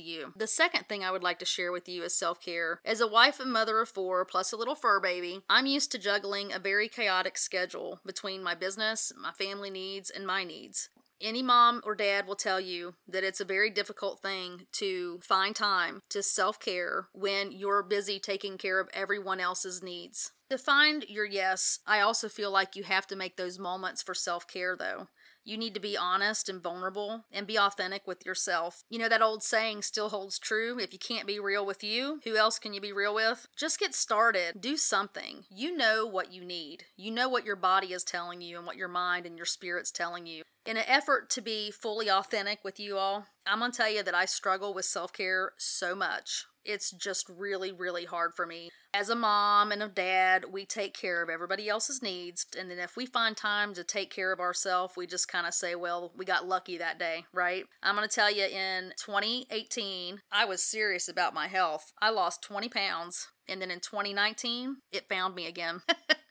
you. 0.00 0.32
The 0.36 0.46
second 0.46 0.86
thing 0.88 1.04
I 1.04 1.10
would 1.10 1.22
like 1.22 1.38
to 1.40 1.44
share 1.44 1.72
with 1.72 1.88
you 1.88 2.02
is 2.02 2.14
self 2.14 2.40
care. 2.40 2.80
As 2.84 3.00
a 3.00 3.06
wife 3.06 3.40
and 3.40 3.52
mother 3.52 3.80
of 3.80 3.88
four, 3.88 4.24
plus 4.24 4.52
a 4.52 4.56
little 4.56 4.74
fur 4.74 5.00
baby, 5.00 5.40
I'm 5.48 5.66
used 5.66 5.92
to 5.92 5.98
juggling 5.98 6.52
a 6.52 6.58
very 6.58 6.88
chaotic 6.88 7.38
schedule 7.38 8.00
between 8.04 8.42
my 8.42 8.54
business, 8.54 9.12
my 9.20 9.32
family 9.32 9.70
needs, 9.70 10.10
and 10.10 10.26
my 10.26 10.44
needs. 10.44 10.88
Any 11.20 11.42
mom 11.42 11.80
or 11.84 11.94
dad 11.94 12.26
will 12.26 12.36
tell 12.36 12.60
you 12.60 12.94
that 13.08 13.24
it's 13.24 13.40
a 13.40 13.44
very 13.44 13.70
difficult 13.70 14.20
thing 14.20 14.66
to 14.72 15.18
find 15.22 15.56
time 15.56 16.02
to 16.10 16.22
self 16.22 16.60
care 16.60 17.08
when 17.12 17.52
you're 17.52 17.82
busy 17.82 18.18
taking 18.18 18.58
care 18.58 18.78
of 18.80 18.88
everyone 18.92 19.40
else's 19.40 19.82
needs. 19.82 20.32
To 20.50 20.58
find 20.58 21.04
your 21.08 21.24
yes, 21.24 21.80
I 21.86 22.00
also 22.00 22.28
feel 22.28 22.50
like 22.50 22.76
you 22.76 22.84
have 22.84 23.06
to 23.08 23.16
make 23.16 23.36
those 23.36 23.58
moments 23.58 24.02
for 24.02 24.14
self 24.14 24.46
care, 24.46 24.76
though. 24.76 25.08
You 25.46 25.56
need 25.56 25.74
to 25.74 25.80
be 25.80 25.96
honest 25.96 26.48
and 26.48 26.60
vulnerable 26.60 27.24
and 27.32 27.46
be 27.46 27.56
authentic 27.56 28.04
with 28.04 28.26
yourself. 28.26 28.82
You 28.90 28.98
know, 28.98 29.08
that 29.08 29.22
old 29.22 29.44
saying 29.44 29.82
still 29.82 30.08
holds 30.08 30.40
true. 30.40 30.80
If 30.80 30.92
you 30.92 30.98
can't 30.98 31.26
be 31.26 31.38
real 31.38 31.64
with 31.64 31.84
you, 31.84 32.20
who 32.24 32.36
else 32.36 32.58
can 32.58 32.74
you 32.74 32.80
be 32.80 32.92
real 32.92 33.14
with? 33.14 33.46
Just 33.56 33.78
get 33.78 33.94
started. 33.94 34.60
Do 34.60 34.76
something. 34.76 35.44
You 35.48 35.76
know 35.76 36.04
what 36.04 36.32
you 36.32 36.44
need. 36.44 36.86
You 36.96 37.12
know 37.12 37.28
what 37.28 37.44
your 37.44 37.54
body 37.54 37.92
is 37.92 38.02
telling 38.02 38.40
you 38.40 38.58
and 38.58 38.66
what 38.66 38.76
your 38.76 38.88
mind 38.88 39.24
and 39.24 39.36
your 39.36 39.46
spirit's 39.46 39.92
telling 39.92 40.26
you. 40.26 40.42
In 40.66 40.76
an 40.76 40.84
effort 40.88 41.30
to 41.30 41.40
be 41.40 41.70
fully 41.70 42.10
authentic 42.10 42.64
with 42.64 42.80
you 42.80 42.98
all, 42.98 43.26
I'm 43.46 43.60
to 43.60 43.70
tell 43.70 43.88
you 43.88 44.02
that 44.02 44.16
I 44.16 44.24
struggle 44.24 44.74
with 44.74 44.84
self 44.84 45.12
care 45.12 45.52
so 45.56 45.94
much. 45.94 46.46
It's 46.66 46.90
just 46.90 47.28
really, 47.28 47.72
really 47.72 48.04
hard 48.04 48.32
for 48.34 48.46
me. 48.46 48.70
As 48.92 49.08
a 49.08 49.14
mom 49.14 49.72
and 49.72 49.82
a 49.82 49.88
dad, 49.88 50.46
we 50.50 50.64
take 50.64 50.94
care 50.94 51.22
of 51.22 51.28
everybody 51.28 51.68
else's 51.68 52.02
needs. 52.02 52.46
And 52.58 52.70
then 52.70 52.78
if 52.78 52.96
we 52.96 53.06
find 53.06 53.36
time 53.36 53.74
to 53.74 53.84
take 53.84 54.10
care 54.10 54.32
of 54.32 54.40
ourselves, 54.40 54.94
we 54.96 55.06
just 55.06 55.28
kind 55.28 55.46
of 55.46 55.54
say, 55.54 55.74
well, 55.74 56.12
we 56.16 56.24
got 56.24 56.48
lucky 56.48 56.78
that 56.78 56.98
day, 56.98 57.24
right? 57.32 57.64
I'm 57.82 57.94
going 57.94 58.08
to 58.08 58.14
tell 58.14 58.32
you 58.32 58.44
in 58.44 58.92
2018, 58.96 60.20
I 60.32 60.44
was 60.44 60.62
serious 60.62 61.08
about 61.08 61.34
my 61.34 61.46
health. 61.46 61.92
I 62.00 62.10
lost 62.10 62.42
20 62.42 62.68
pounds. 62.68 63.28
And 63.48 63.62
then 63.62 63.70
in 63.70 63.80
2019, 63.80 64.76
it 64.90 65.08
found 65.08 65.34
me 65.34 65.46
again. 65.46 65.82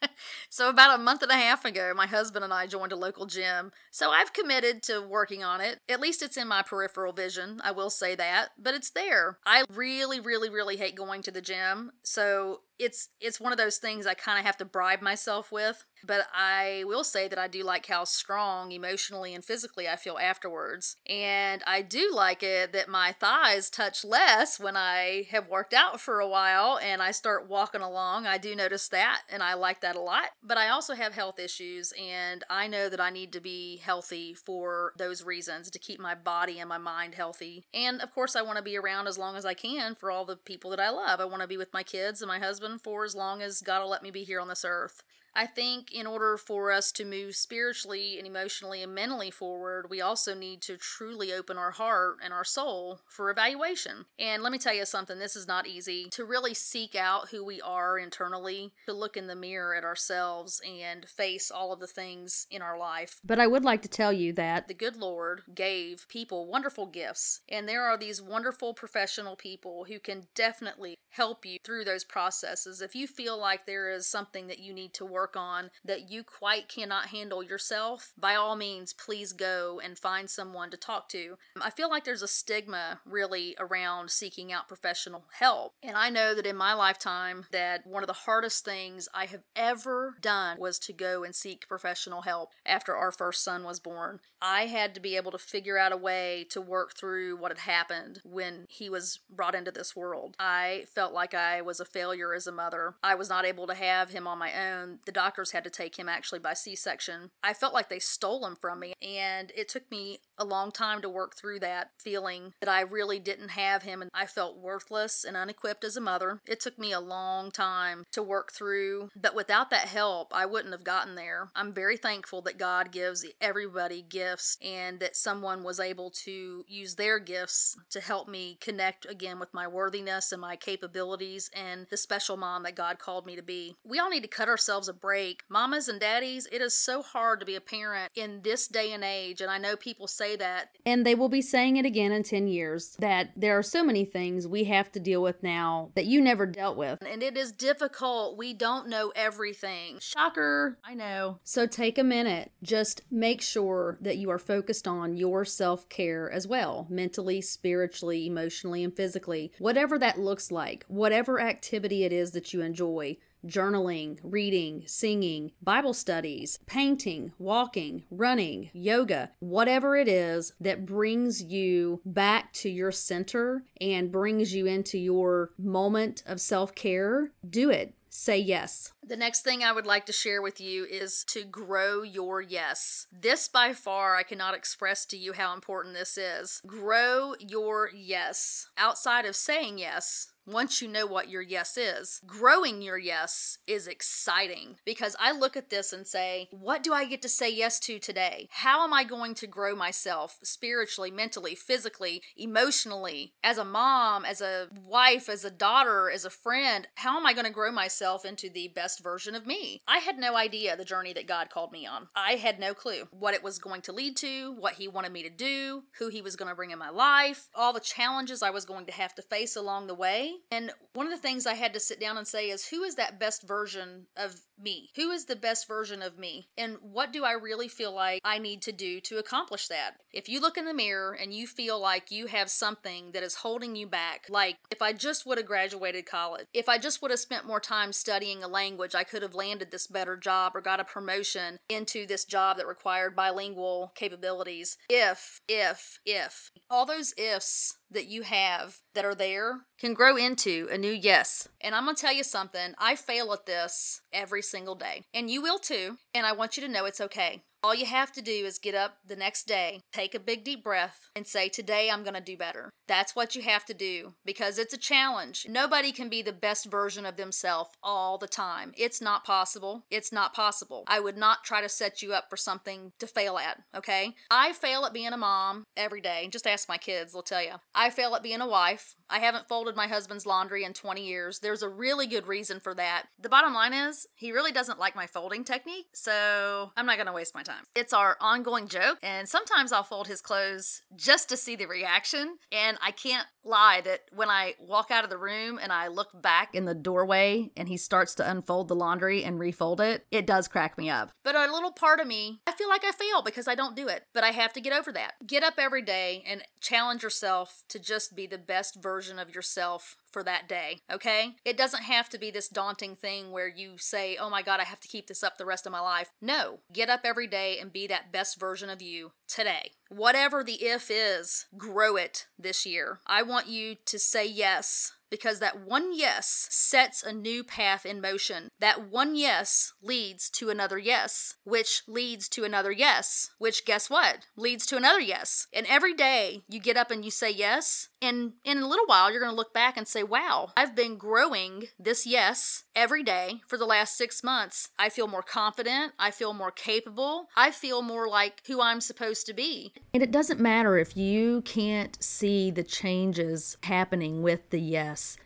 so, 0.49 0.69
about 0.69 0.99
a 0.99 1.01
month 1.03 1.21
and 1.21 1.31
a 1.31 1.35
half 1.35 1.65
ago, 1.65 1.93
my 1.95 2.07
husband 2.07 2.43
and 2.43 2.53
I 2.53 2.67
joined 2.67 2.91
a 2.91 2.95
local 2.97 3.25
gym. 3.25 3.71
So, 3.91 4.11
I've 4.11 4.33
committed 4.33 4.83
to 4.83 5.01
working 5.01 5.43
on 5.43 5.61
it. 5.61 5.79
At 5.89 6.01
least 6.01 6.21
it's 6.21 6.37
in 6.37 6.47
my 6.47 6.61
peripheral 6.61 7.13
vision, 7.13 7.59
I 7.63 7.71
will 7.71 7.89
say 7.89 8.15
that, 8.15 8.49
but 8.57 8.73
it's 8.73 8.91
there. 8.91 9.39
I 9.45 9.63
really, 9.73 10.19
really, 10.19 10.49
really 10.49 10.77
hate 10.77 10.95
going 10.95 11.21
to 11.23 11.31
the 11.31 11.41
gym. 11.41 11.91
So, 12.03 12.61
it's 12.79 13.09
it's 13.21 13.39
one 13.39 13.51
of 13.51 13.57
those 13.57 13.77
things 13.77 14.05
I 14.05 14.13
kind 14.13 14.39
of 14.39 14.45
have 14.45 14.57
to 14.57 14.65
bribe 14.65 15.01
myself 15.01 15.51
with. 15.51 15.85
But 16.05 16.27
I 16.33 16.83
will 16.85 17.03
say 17.03 17.27
that 17.27 17.39
I 17.39 17.47
do 17.47 17.63
like 17.63 17.87
how 17.87 18.03
strong 18.03 18.71
emotionally 18.71 19.33
and 19.33 19.43
physically 19.43 19.87
I 19.87 19.95
feel 19.95 20.19
afterwards. 20.21 20.97
And 21.07 21.63
I 21.65 21.81
do 21.81 22.11
like 22.13 22.43
it 22.43 22.73
that 22.73 22.89
my 22.89 23.11
thighs 23.11 23.69
touch 23.71 24.05
less 24.05 24.59
when 24.59 24.77
I 24.77 25.27
have 25.31 25.49
worked 25.49 25.73
out 25.73 25.99
for 25.99 26.19
a 26.19 26.27
while 26.27 26.77
and 26.77 27.01
I 27.01 27.09
start 27.09 27.49
walking 27.49 27.81
along. 27.81 28.27
I 28.27 28.37
do 28.37 28.55
notice 28.55 28.87
that 28.89 29.21
and 29.29 29.41
I 29.41 29.55
like 29.55 29.81
that 29.81 29.95
a 29.95 30.01
lot. 30.01 30.25
But 30.43 30.57
I 30.57 30.69
also 30.69 30.93
have 30.93 31.13
health 31.13 31.39
issues 31.39 31.91
and 31.99 32.43
I 32.49 32.67
know 32.67 32.87
that 32.87 33.01
I 33.01 33.09
need 33.09 33.33
to 33.33 33.39
be 33.39 33.77
healthy 33.77 34.35
for 34.35 34.93
those 34.97 35.23
reasons 35.23 35.71
to 35.71 35.79
keep 35.79 35.99
my 35.99 36.13
body 36.13 36.59
and 36.59 36.69
my 36.69 36.77
mind 36.77 37.15
healthy. 37.15 37.65
And 37.73 37.99
of 38.01 38.13
course, 38.13 38.35
I 38.35 38.43
want 38.43 38.57
to 38.57 38.63
be 38.63 38.77
around 38.77 39.07
as 39.07 39.17
long 39.17 39.35
as 39.35 39.45
I 39.45 39.55
can 39.55 39.95
for 39.95 40.11
all 40.11 40.25
the 40.25 40.35
people 40.35 40.69
that 40.69 40.79
I 40.79 40.89
love. 40.89 41.19
I 41.19 41.25
want 41.25 41.41
to 41.41 41.47
be 41.47 41.57
with 41.57 41.73
my 41.73 41.83
kids 41.83 42.21
and 42.21 42.27
my 42.27 42.37
husband 42.37 42.64
husband 42.65 42.81
for 42.81 43.05
as 43.05 43.15
long 43.15 43.41
as 43.41 43.61
God 43.61 43.81
will 43.81 43.89
let 43.89 44.01
me 44.03 44.11
be 44.11 44.23
here 44.23 44.39
on 44.41 44.47
this 44.47 44.65
earth. 44.67 45.03
I 45.35 45.45
think 45.45 45.91
in 45.91 46.07
order 46.07 46.37
for 46.37 46.71
us 46.71 46.91
to 46.93 47.05
move 47.05 47.35
spiritually 47.35 48.17
and 48.17 48.25
emotionally 48.25 48.81
and 48.81 48.95
mentally 48.95 49.31
forward, 49.31 49.89
we 49.89 49.99
also 49.99 50.33
need 50.33 50.61
to 50.63 50.77
truly 50.77 51.33
open 51.33 51.57
our 51.57 51.71
heart 51.71 52.17
and 52.23 52.33
our 52.33 52.45
soul 52.45 53.01
for 53.07 53.29
evaluation. 53.29 54.05
And 54.17 54.41
let 54.41 54.51
me 54.51 54.57
tell 54.57 54.73
you 54.73 54.85
something, 54.85 55.19
this 55.19 55.35
is 55.35 55.47
not 55.47 55.67
easy. 55.67 56.07
To 56.11 56.23
really 56.23 56.53
seek 56.53 56.95
out 56.95 57.29
who 57.29 57.43
we 57.43 57.59
are 57.61 57.99
internally, 57.99 58.71
to 58.85 58.93
look 58.93 59.17
in 59.17 59.27
the 59.27 59.35
mirror 59.35 59.75
at 59.75 59.83
ourselves 59.83 60.61
and 60.65 61.05
face 61.05 61.51
all 61.51 61.73
of 61.73 61.79
the 61.79 61.87
things 61.87 62.47
in 62.49 62.61
our 62.61 62.77
life. 62.77 63.19
But 63.23 63.39
I 63.39 63.47
would 63.47 63.65
like 63.65 63.81
to 63.81 63.89
tell 63.89 64.13
you 64.13 64.31
that 64.33 64.67
the 64.67 64.73
good 64.73 64.95
Lord 64.95 65.41
gave 65.53 66.07
people 66.07 66.47
wonderful 66.47 66.85
gifts, 66.85 67.41
and 67.49 67.67
there 67.67 67.83
are 67.83 67.97
these 67.97 68.21
wonderful 68.21 68.73
professional 68.73 69.35
people 69.35 69.85
who 69.89 69.99
can 69.99 70.27
definitely 70.33 70.95
help 71.09 71.45
you 71.45 71.57
through 71.63 71.85
those 71.85 72.03
processes. 72.03 72.81
If 72.81 72.95
you 72.95 73.07
feel 73.07 73.39
like 73.39 73.65
there 73.65 73.89
is 73.89 74.05
something 74.05 74.47
that 74.47 74.59
you 74.59 74.73
need 74.73 74.93
to 74.95 75.05
work 75.05 75.24
work 75.25 75.35
on 75.35 75.71
that 75.83 76.11
you 76.11 76.23
quite 76.23 76.69
cannot 76.69 77.07
handle 77.07 77.41
yourself, 77.41 78.13
by 78.15 78.35
all 78.35 78.55
means, 78.55 78.93
please 78.93 79.33
go 79.33 79.81
and 79.83 79.97
find 79.97 80.29
someone 80.29 80.69
to 80.69 80.77
talk 80.77 81.09
to. 81.09 81.37
I 81.59 81.71
feel 81.71 81.89
like 81.89 82.03
there's 82.03 82.21
a 82.21 82.27
stigma 82.27 82.99
really 83.07 83.55
around 83.59 84.11
seeking 84.11 84.53
out 84.53 84.67
professional 84.67 85.23
help. 85.39 85.73
And 85.81 85.97
I 85.97 86.11
know 86.11 86.35
that 86.35 86.45
in 86.45 86.55
my 86.55 86.73
lifetime 86.75 87.45
that 87.51 87.87
one 87.87 88.03
of 88.03 88.07
the 88.07 88.13
hardest 88.13 88.63
things 88.63 89.09
I 89.15 89.25
have 89.25 89.41
ever 89.55 90.15
done 90.21 90.59
was 90.59 90.77
to 90.79 90.93
go 90.93 91.23
and 91.23 91.33
seek 91.33 91.67
professional 91.67 92.21
help 92.21 92.51
after 92.63 92.95
our 92.95 93.11
first 93.11 93.43
son 93.43 93.63
was 93.63 93.79
born. 93.79 94.19
I 94.39 94.67
had 94.67 94.93
to 94.93 95.01
be 95.01 95.15
able 95.15 95.31
to 95.31 95.39
figure 95.39 95.79
out 95.79 95.91
a 95.91 95.97
way 95.97 96.45
to 96.51 96.61
work 96.61 96.95
through 96.95 97.37
what 97.37 97.49
had 97.49 97.59
happened 97.59 98.21
when 98.23 98.67
he 98.69 98.91
was 98.91 99.19
brought 99.27 99.55
into 99.55 99.71
this 99.71 99.95
world. 99.95 100.35
I 100.39 100.85
felt 100.93 101.13
like 101.13 101.33
I 101.33 101.63
was 101.63 101.79
a 101.79 101.85
failure 101.85 102.31
as 102.31 102.45
a 102.45 102.51
mother. 102.51 102.93
I 103.01 103.15
was 103.15 103.27
not 103.27 103.45
able 103.45 103.65
to 103.65 103.73
have 103.73 104.11
him 104.11 104.27
on 104.27 104.37
my 104.37 104.51
own. 104.53 104.99
The 105.05 105.11
doctors 105.15 105.51
had 105.51 105.63
to 105.63 105.69
take 105.71 105.97
him 105.97 106.07
actually 106.07 106.39
by 106.39 106.53
C 106.53 106.75
section. 106.75 107.31
I 107.41 107.53
felt 107.53 107.73
like 107.73 107.89
they 107.89 107.99
stole 107.99 108.45
him 108.45 108.55
from 108.55 108.79
me, 108.79 108.93
and 109.01 109.51
it 109.55 109.69
took 109.69 109.89
me 109.89 110.19
a 110.37 110.45
long 110.45 110.71
time 110.71 111.01
to 111.01 111.09
work 111.09 111.35
through 111.35 111.59
that 111.59 111.91
feeling 111.99 112.53
that 112.59 112.69
I 112.69 112.81
really 112.81 113.19
didn't 113.19 113.49
have 113.49 113.83
him 113.83 114.01
and 114.01 114.11
I 114.13 114.25
felt 114.25 114.57
worthless 114.57 115.23
and 115.23 115.37
unequipped 115.37 115.83
as 115.83 115.97
a 115.97 116.01
mother. 116.01 116.41
It 116.47 116.59
took 116.59 116.77
me 116.77 116.91
a 116.91 116.99
long 116.99 117.51
time 117.51 118.05
to 118.11 118.23
work 118.23 118.51
through, 118.51 119.09
but 119.15 119.35
without 119.35 119.69
that 119.69 119.87
help, 119.87 120.33
I 120.33 120.45
wouldn't 120.45 120.73
have 120.73 120.83
gotten 120.83 121.15
there. 121.15 121.49
I'm 121.55 121.73
very 121.73 121.97
thankful 121.97 122.41
that 122.43 122.57
God 122.57 122.91
gives 122.91 123.25
everybody 123.39 124.01
gifts 124.01 124.57
and 124.61 124.99
that 124.99 125.15
someone 125.15 125.63
was 125.63 125.79
able 125.79 126.09
to 126.25 126.63
use 126.67 126.95
their 126.95 127.19
gifts 127.19 127.77
to 127.91 128.01
help 128.01 128.27
me 128.27 128.57
connect 128.59 129.05
again 129.05 129.39
with 129.39 129.53
my 129.53 129.67
worthiness 129.67 130.31
and 130.31 130.41
my 130.41 130.55
capabilities 130.55 131.49
and 131.53 131.87
the 131.89 131.97
special 131.97 132.37
mom 132.37 132.63
that 132.63 132.75
God 132.75 132.99
called 132.99 133.25
me 133.25 133.35
to 133.35 133.43
be. 133.43 133.75
We 133.83 133.99
all 133.99 134.09
need 134.09 134.23
to 134.23 134.27
cut 134.27 134.49
ourselves 134.49 134.87
a 134.87 134.93
break. 134.93 135.43
Mamas 135.49 135.87
and 135.87 135.99
daddies, 135.99 136.47
it 136.51 136.61
is 136.61 136.73
so 136.73 137.01
hard 137.01 137.39
to 137.39 137.45
be 137.45 137.55
a 137.55 137.61
parent 137.61 138.11
in 138.15 138.41
this 138.41 138.67
day 138.67 138.91
and 138.91 139.03
age. 139.03 139.41
And 139.41 139.51
I 139.51 139.57
know 139.57 139.75
people 139.75 140.07
say 140.07 140.24
that. 140.35 140.69
And 140.85 141.05
they 141.05 141.13
will 141.13 141.29
be 141.29 141.41
saying 141.41 141.77
it 141.77 141.85
again 141.85 142.11
in 142.11 142.23
10 142.23 142.47
years 142.47 142.95
that 142.99 143.31
there 143.35 143.57
are 143.57 143.63
so 143.63 143.83
many 143.83 144.05
things 144.05 144.47
we 144.47 144.63
have 144.65 144.91
to 144.93 144.99
deal 144.99 145.21
with 145.21 145.43
now 145.43 145.91
that 145.95 146.05
you 146.05 146.21
never 146.21 146.45
dealt 146.45 146.77
with. 146.77 146.99
And 147.05 147.21
it 147.21 147.37
is 147.37 147.51
difficult. 147.51 148.37
We 148.37 148.53
don't 148.53 148.87
know 148.87 149.11
everything. 149.15 149.99
Shocker. 149.99 150.79
I 150.83 150.93
know. 150.95 151.39
So 151.43 151.67
take 151.67 151.97
a 151.97 152.03
minute. 152.03 152.51
Just 152.63 153.01
make 153.11 153.41
sure 153.41 153.97
that 154.01 154.17
you 154.17 154.31
are 154.31 154.39
focused 154.39 154.87
on 154.87 155.17
your 155.17 155.45
self 155.45 155.87
care 155.89 156.31
as 156.31 156.47
well 156.47 156.87
mentally, 156.89 157.41
spiritually, 157.41 158.25
emotionally, 158.25 158.83
and 158.83 158.95
physically. 158.95 159.51
Whatever 159.59 159.99
that 159.99 160.19
looks 160.19 160.51
like, 160.51 160.85
whatever 160.87 161.39
activity 161.39 162.03
it 162.03 162.13
is 162.13 162.31
that 162.31 162.53
you 162.53 162.61
enjoy 162.61 163.17
journaling, 163.47 164.19
reading, 164.23 164.83
singing, 164.85 165.51
Bible 165.61 165.93
studies, 165.93 166.59
painting, 166.65 167.31
walking, 167.37 168.03
running, 168.09 168.69
yoga, 168.73 169.31
whatever 169.39 169.95
it 169.95 170.07
is 170.07 170.53
that 170.59 170.85
brings 170.85 171.43
you 171.43 172.01
back 172.05 172.53
to 172.53 172.69
your 172.69 172.91
center 172.91 173.63
and 173.79 174.11
brings 174.11 174.53
you 174.53 174.65
into 174.65 174.97
your 174.97 175.51
moment 175.57 176.23
of 176.25 176.41
self 176.41 176.75
care, 176.75 177.31
do 177.47 177.69
it. 177.69 177.93
Say 178.17 178.37
yes. 178.37 178.93
The 179.05 179.17
next 179.17 179.41
thing 179.41 179.61
I 179.61 179.73
would 179.73 179.85
like 179.85 180.05
to 180.05 180.13
share 180.13 180.41
with 180.41 180.61
you 180.61 180.85
is 180.85 181.25
to 181.25 181.43
grow 181.43 182.01
your 182.01 182.41
yes. 182.41 183.07
This, 183.11 183.49
by 183.49 183.73
far, 183.73 184.15
I 184.15 184.23
cannot 184.23 184.55
express 184.55 185.05
to 185.07 185.17
you 185.17 185.33
how 185.33 185.53
important 185.53 185.95
this 185.95 186.17
is. 186.17 186.61
Grow 186.65 187.35
your 187.39 187.89
yes. 187.93 188.69
Outside 188.77 189.25
of 189.25 189.35
saying 189.35 189.79
yes, 189.79 190.31
once 190.45 190.81
you 190.81 190.87
know 190.87 191.05
what 191.05 191.29
your 191.29 191.41
yes 191.41 191.77
is. 191.77 192.21
Growing 192.25 192.81
your 192.81 192.97
yes 192.97 193.57
is 193.67 193.87
exciting 193.87 194.77
because 194.85 195.15
I 195.19 195.31
look 195.31 195.57
at 195.57 195.69
this 195.69 195.91
and 195.91 196.05
say, 196.05 196.47
what 196.51 196.83
do 196.83 196.93
I 196.93 197.05
get 197.05 197.21
to 197.23 197.29
say 197.29 197.49
yes 197.49 197.79
to 197.81 197.99
today? 197.99 198.47
How 198.51 198.83
am 198.83 198.93
I 198.93 199.03
going 199.03 199.33
to 199.35 199.47
grow 199.47 199.75
myself 199.75 200.37
spiritually, 200.43 201.11
mentally, 201.11 201.55
physically, 201.55 202.21
emotionally, 202.37 203.33
as 203.43 203.57
a 203.57 203.65
mom, 203.65 204.25
as 204.25 204.41
a 204.41 204.67
wife, 204.85 205.29
as 205.29 205.43
a 205.43 205.51
daughter, 205.51 206.09
as 206.09 206.25
a 206.25 206.29
friend? 206.29 206.87
How 206.95 207.17
am 207.17 207.25
I 207.25 207.33
going 207.33 207.45
to 207.45 207.51
grow 207.51 207.71
myself 207.71 208.25
into 208.25 208.49
the 208.49 208.71
best 208.75 209.03
version 209.03 209.35
of 209.35 209.47
me? 209.47 209.81
I 209.87 209.99
had 209.99 210.17
no 210.17 210.35
idea 210.35 210.75
the 210.75 210.85
journey 210.85 211.13
that 211.13 211.27
God 211.27 211.49
called 211.49 211.71
me 211.71 211.85
on. 211.85 212.07
I 212.15 212.33
had 212.33 212.59
no 212.59 212.73
clue 212.73 213.07
what 213.11 213.33
it 213.33 213.43
was 213.43 213.59
going 213.59 213.81
to 213.81 213.93
lead 213.93 214.17
to, 214.17 214.53
what 214.53 214.73
He 214.73 214.87
wanted 214.87 215.11
me 215.11 215.23
to 215.23 215.29
do, 215.29 215.83
who 215.97 216.09
He 216.09 216.21
was 216.21 216.35
going 216.35 216.49
to 216.49 216.55
bring 216.55 216.71
in 216.71 216.79
my 216.79 216.89
life, 216.89 217.49
all 217.55 217.73
the 217.73 217.79
challenges 217.79 218.43
I 218.43 218.51
was 218.51 218.65
going 218.65 218.85
to 218.85 218.91
have 218.91 219.15
to 219.15 219.21
face 219.21 219.55
along 219.55 219.87
the 219.87 219.95
way. 219.95 220.34
And 220.51 220.71
one 220.93 221.05
of 221.05 221.11
the 221.11 221.19
things 221.19 221.45
I 221.45 221.53
had 221.53 221.73
to 221.73 221.79
sit 221.79 221.99
down 221.99 222.17
and 222.17 222.27
say 222.27 222.49
is 222.49 222.67
who 222.67 222.83
is 222.83 222.95
that 222.95 223.19
best 223.19 223.47
version 223.47 224.07
of 224.15 224.35
me? 224.59 224.89
Who 224.95 225.11
is 225.11 225.25
the 225.25 225.35
best 225.35 225.67
version 225.67 226.01
of 226.01 226.17
me? 226.17 226.49
And 226.57 226.77
what 226.81 227.11
do 227.11 227.23
I 227.23 227.33
really 227.33 227.67
feel 227.67 227.93
like 227.93 228.21
I 228.23 228.37
need 228.37 228.61
to 228.63 228.71
do 228.71 228.99
to 229.01 229.17
accomplish 229.17 229.67
that? 229.67 229.97
If 230.13 230.29
you 230.29 230.39
look 230.39 230.57
in 230.57 230.65
the 230.65 230.73
mirror 230.73 231.13
and 231.13 231.33
you 231.33 231.47
feel 231.47 231.79
like 231.79 232.11
you 232.11 232.27
have 232.27 232.49
something 232.49 233.11
that 233.11 233.23
is 233.23 233.35
holding 233.35 233.75
you 233.75 233.87
back, 233.87 234.25
like 234.29 234.57
if 234.71 234.81
I 234.81 234.93
just 234.93 235.25
would 235.25 235.37
have 235.37 235.47
graduated 235.47 236.05
college, 236.05 236.47
if 236.53 236.69
I 236.69 236.77
just 236.77 237.01
would 237.01 237.11
have 237.11 237.19
spent 237.19 237.47
more 237.47 237.59
time 237.59 237.93
studying 237.93 238.43
a 238.43 238.47
language, 238.47 238.95
I 238.95 239.03
could 239.03 239.21
have 239.21 239.35
landed 239.35 239.71
this 239.71 239.87
better 239.87 240.17
job 240.17 240.55
or 240.55 240.61
got 240.61 240.79
a 240.79 240.85
promotion 240.85 241.59
into 241.69 242.05
this 242.05 242.25
job 242.25 242.57
that 242.57 242.67
required 242.67 243.15
bilingual 243.15 243.91
capabilities. 243.95 244.77
If, 244.89 245.41
if, 245.47 245.99
if. 246.05 246.51
All 246.69 246.85
those 246.85 247.13
ifs 247.17 247.77
that 247.91 248.07
you 248.07 248.23
have 248.23 248.79
that 248.93 249.05
are 249.05 249.15
there 249.15 249.61
can 249.79 249.93
grow 249.93 250.15
into 250.15 250.67
a 250.71 250.77
new 250.77 250.91
yes. 250.91 251.47
And 251.61 251.75
I'm 251.75 251.85
going 251.85 251.95
to 251.95 252.01
tell 252.01 252.13
you 252.13 252.23
something, 252.23 252.73
I 252.77 252.95
fail 252.95 253.31
at 253.33 253.45
this 253.45 254.01
every 254.11 254.41
single 254.45 254.75
day. 254.75 255.03
And 255.13 255.29
you 255.29 255.41
will 255.41 255.59
too. 255.59 255.97
And 256.15 256.25
I 256.25 256.31
want 256.31 256.55
you 256.55 256.63
to 256.63 256.71
know 256.71 256.85
it's 256.85 257.01
okay. 257.01 257.43
All 257.65 257.73
you 257.73 257.87
have 257.87 258.11
to 258.11 258.21
do 258.21 258.31
is 258.31 258.59
get 258.59 258.75
up 258.75 258.97
the 259.03 259.15
next 259.15 259.47
day, 259.47 259.81
take 259.91 260.13
a 260.13 260.19
big 260.19 260.43
deep 260.43 260.63
breath, 260.63 261.09
and 261.15 261.25
say, 261.25 261.49
Today 261.49 261.89
I'm 261.89 262.03
going 262.03 262.13
to 262.13 262.21
do 262.21 262.37
better. 262.37 262.69
That's 262.87 263.15
what 263.15 263.35
you 263.35 263.41
have 263.41 263.65
to 263.65 263.73
do 263.73 264.13
because 264.23 264.59
it's 264.59 264.75
a 264.75 264.77
challenge. 264.77 265.47
Nobody 265.49 265.91
can 265.91 266.07
be 266.07 266.21
the 266.21 266.31
best 266.31 266.67
version 266.67 267.07
of 267.07 267.17
themselves 267.17 267.71
all 267.81 268.19
the 268.19 268.27
time. 268.27 268.71
It's 268.77 269.01
not 269.01 269.25
possible. 269.25 269.83
It's 269.89 270.11
not 270.11 270.35
possible. 270.35 270.83
I 270.85 270.99
would 270.99 271.17
not 271.17 271.43
try 271.43 271.61
to 271.61 271.67
set 271.67 272.03
you 272.03 272.13
up 272.13 272.29
for 272.29 272.37
something 272.37 272.91
to 272.99 273.07
fail 273.07 273.39
at, 273.39 273.63
okay? 273.75 274.13
I 274.29 274.53
fail 274.53 274.85
at 274.85 274.93
being 274.93 275.11
a 275.11 275.17
mom 275.17 275.63
every 275.75 276.01
day. 276.01 276.29
Just 276.29 276.45
ask 276.45 276.69
my 276.69 276.77
kids, 276.77 277.13
they'll 277.13 277.23
tell 277.23 277.41
you. 277.41 277.53
I 277.73 277.89
fail 277.89 278.13
at 278.13 278.21
being 278.21 278.41
a 278.41 278.47
wife. 278.47 278.95
I 279.09 279.17
haven't 279.19 279.47
folded 279.47 279.75
my 279.75 279.87
husband's 279.87 280.27
laundry 280.27 280.63
in 280.63 280.73
20 280.73 281.03
years. 281.03 281.39
There's 281.39 281.63
a 281.63 281.69
really 281.69 282.05
good 282.05 282.27
reason 282.27 282.59
for 282.59 282.75
that. 282.75 283.05
The 283.19 283.29
bottom 283.29 283.55
line 283.55 283.73
is, 283.73 284.05
he 284.13 284.31
really 284.31 284.51
doesn't 284.51 284.79
like 284.79 284.95
my 284.95 285.07
folding 285.07 285.43
technique, 285.43 285.87
so 286.05 286.71
I'm 286.77 286.85
not 286.85 286.97
going 286.97 287.07
to 287.07 287.13
waste 287.13 287.33
my 287.33 287.41
time 287.41 287.55
time. 287.55 287.65
It's 287.75 287.93
our 287.93 288.17
ongoing 288.19 288.67
joke, 288.67 288.97
and 289.01 289.27
sometimes 289.27 289.71
I'll 289.71 289.83
fold 289.83 290.07
his 290.07 290.21
clothes 290.21 290.81
just 290.95 291.29
to 291.29 291.37
see 291.37 291.55
the 291.55 291.65
reaction. 291.65 292.37
And 292.51 292.77
I 292.81 292.91
can't 292.91 293.27
lie 293.43 293.81
that 293.85 294.01
when 294.13 294.29
I 294.29 294.55
walk 294.59 294.91
out 294.91 295.03
of 295.03 295.09
the 295.09 295.17
room 295.17 295.59
and 295.61 295.71
I 295.71 295.87
look 295.87 296.09
back 296.21 296.55
in 296.55 296.65
the 296.65 296.73
doorway 296.73 297.51
and 297.55 297.67
he 297.67 297.77
starts 297.77 298.15
to 298.15 298.29
unfold 298.29 298.67
the 298.67 298.75
laundry 298.75 299.23
and 299.23 299.39
refold 299.39 299.81
it, 299.81 300.05
it 300.11 300.25
does 300.25 300.47
crack 300.47 300.77
me 300.77 300.89
up. 300.89 301.11
But 301.23 301.35
a 301.35 301.51
little 301.51 301.71
part 301.71 301.99
of 301.99 302.07
me, 302.07 302.41
I 302.47 302.51
feel 302.53 302.69
like 302.69 302.83
I 302.83 302.91
fail 302.91 303.21
because 303.21 303.47
I 303.47 303.55
don't 303.55 303.75
do 303.75 303.87
it. 303.87 304.03
But 304.13 304.23
I 304.23 304.31
have 304.31 304.53
to 304.53 304.61
get 304.61 304.73
over 304.73 304.91
that. 304.93 305.13
Get 305.25 305.43
up 305.43 305.55
every 305.57 305.81
day 305.81 306.23
and 306.27 306.41
challenge 306.59 307.03
yourself 307.03 307.63
to 307.69 307.79
just 307.79 308.15
be 308.15 308.25
the 308.25 308.37
best 308.37 308.81
version 308.81 309.19
of 309.19 309.33
yourself 309.33 309.97
for 310.15 310.23
that 310.23 310.47
day, 310.47 310.79
okay? 310.89 311.35
It 311.43 311.57
doesn't 311.57 311.83
have 311.83 312.07
to 312.07 312.17
be 312.17 312.31
this 312.31 312.47
daunting 312.47 312.95
thing 312.95 313.31
where 313.31 313.49
you 313.49 313.73
say, 313.77 314.15
oh 314.15 314.29
my 314.29 314.41
God, 314.41 314.61
I 314.61 314.63
have 314.63 314.79
to 314.79 314.87
keep 314.87 315.07
this 315.07 315.23
up 315.23 315.37
the 315.37 315.45
rest 315.45 315.65
of 315.65 315.73
my 315.73 315.81
life. 315.81 316.09
No, 316.21 316.59
get 316.71 316.89
up 316.89 317.01
every 317.03 317.27
day 317.27 317.59
and 317.59 317.73
be 317.73 317.85
that 317.87 318.13
best 318.13 318.39
version 318.39 318.69
of 318.69 318.81
you 318.81 319.11
today. 319.27 319.71
Whatever 319.89 320.41
the 320.41 320.63
if 320.63 320.89
is, 320.89 321.47
grow 321.57 321.97
it 321.97 322.27
this 322.39 322.65
year. 322.65 323.01
I 323.05 323.23
want 323.23 323.47
you 323.47 323.75
to 323.87 323.99
say 323.99 324.25
yes 324.25 324.93
because 325.09 325.39
that 325.39 325.59
one 325.59 325.91
yes 325.93 326.47
sets 326.49 327.03
a 327.03 327.13
new 327.13 327.43
path 327.43 327.85
in 327.85 328.01
motion. 328.01 328.49
That 328.59 328.89
one 328.89 329.15
yes 329.15 329.73
leads 329.81 330.29
to 330.31 330.49
another 330.49 330.77
yes, 330.77 331.35
which 331.43 331.83
leads 331.87 332.27
to 332.29 332.43
another 332.43 332.71
yes, 332.71 333.29
which 333.37 333.65
guess 333.65 333.89
what? 333.89 334.27
Leads 334.35 334.65
to 334.67 334.77
another 334.77 334.99
yes. 334.99 335.47
And 335.53 335.65
every 335.67 335.93
day 335.93 336.41
you 336.49 336.59
get 336.59 336.77
up 336.77 336.91
and 336.91 337.05
you 337.05 337.11
say 337.11 337.31
yes, 337.31 337.89
and 338.01 338.33
in 338.43 338.59
a 338.59 338.67
little 338.67 338.85
while 338.85 339.11
you're 339.11 339.21
going 339.21 339.31
to 339.31 339.35
look 339.35 339.53
back 339.53 339.77
and 339.77 339.87
say, 339.87 340.03
wow, 340.03 340.49
I've 340.55 340.75
been 340.75 340.97
growing 340.97 341.65
this 341.79 342.05
yes 342.05 342.63
every 342.75 343.03
day 343.03 343.41
for 343.47 343.57
the 343.57 343.65
last 343.65 343.97
six 343.97 344.23
months. 344.23 344.69
I 344.77 344.89
feel 344.89 345.07
more 345.07 345.23
confident. 345.23 345.93
I 345.97 346.11
feel 346.11 346.33
more 346.33 346.51
capable. 346.51 347.27
I 347.35 347.51
feel 347.51 347.81
more 347.81 348.07
like 348.07 348.41
who 348.47 348.61
I'm 348.61 348.81
supposed 348.81 349.25
to 349.27 349.33
be. 349.33 349.73
And 349.93 350.03
it 350.03 350.11
doesn't 350.11 350.39
matter 350.39 350.77
if 350.77 350.95
you 350.95 351.41
can't 351.41 352.01
see 352.03 352.51
the 352.51 352.63
changes 352.63 353.57
happening 353.63 354.21
with 354.21 354.49
the 354.49 354.59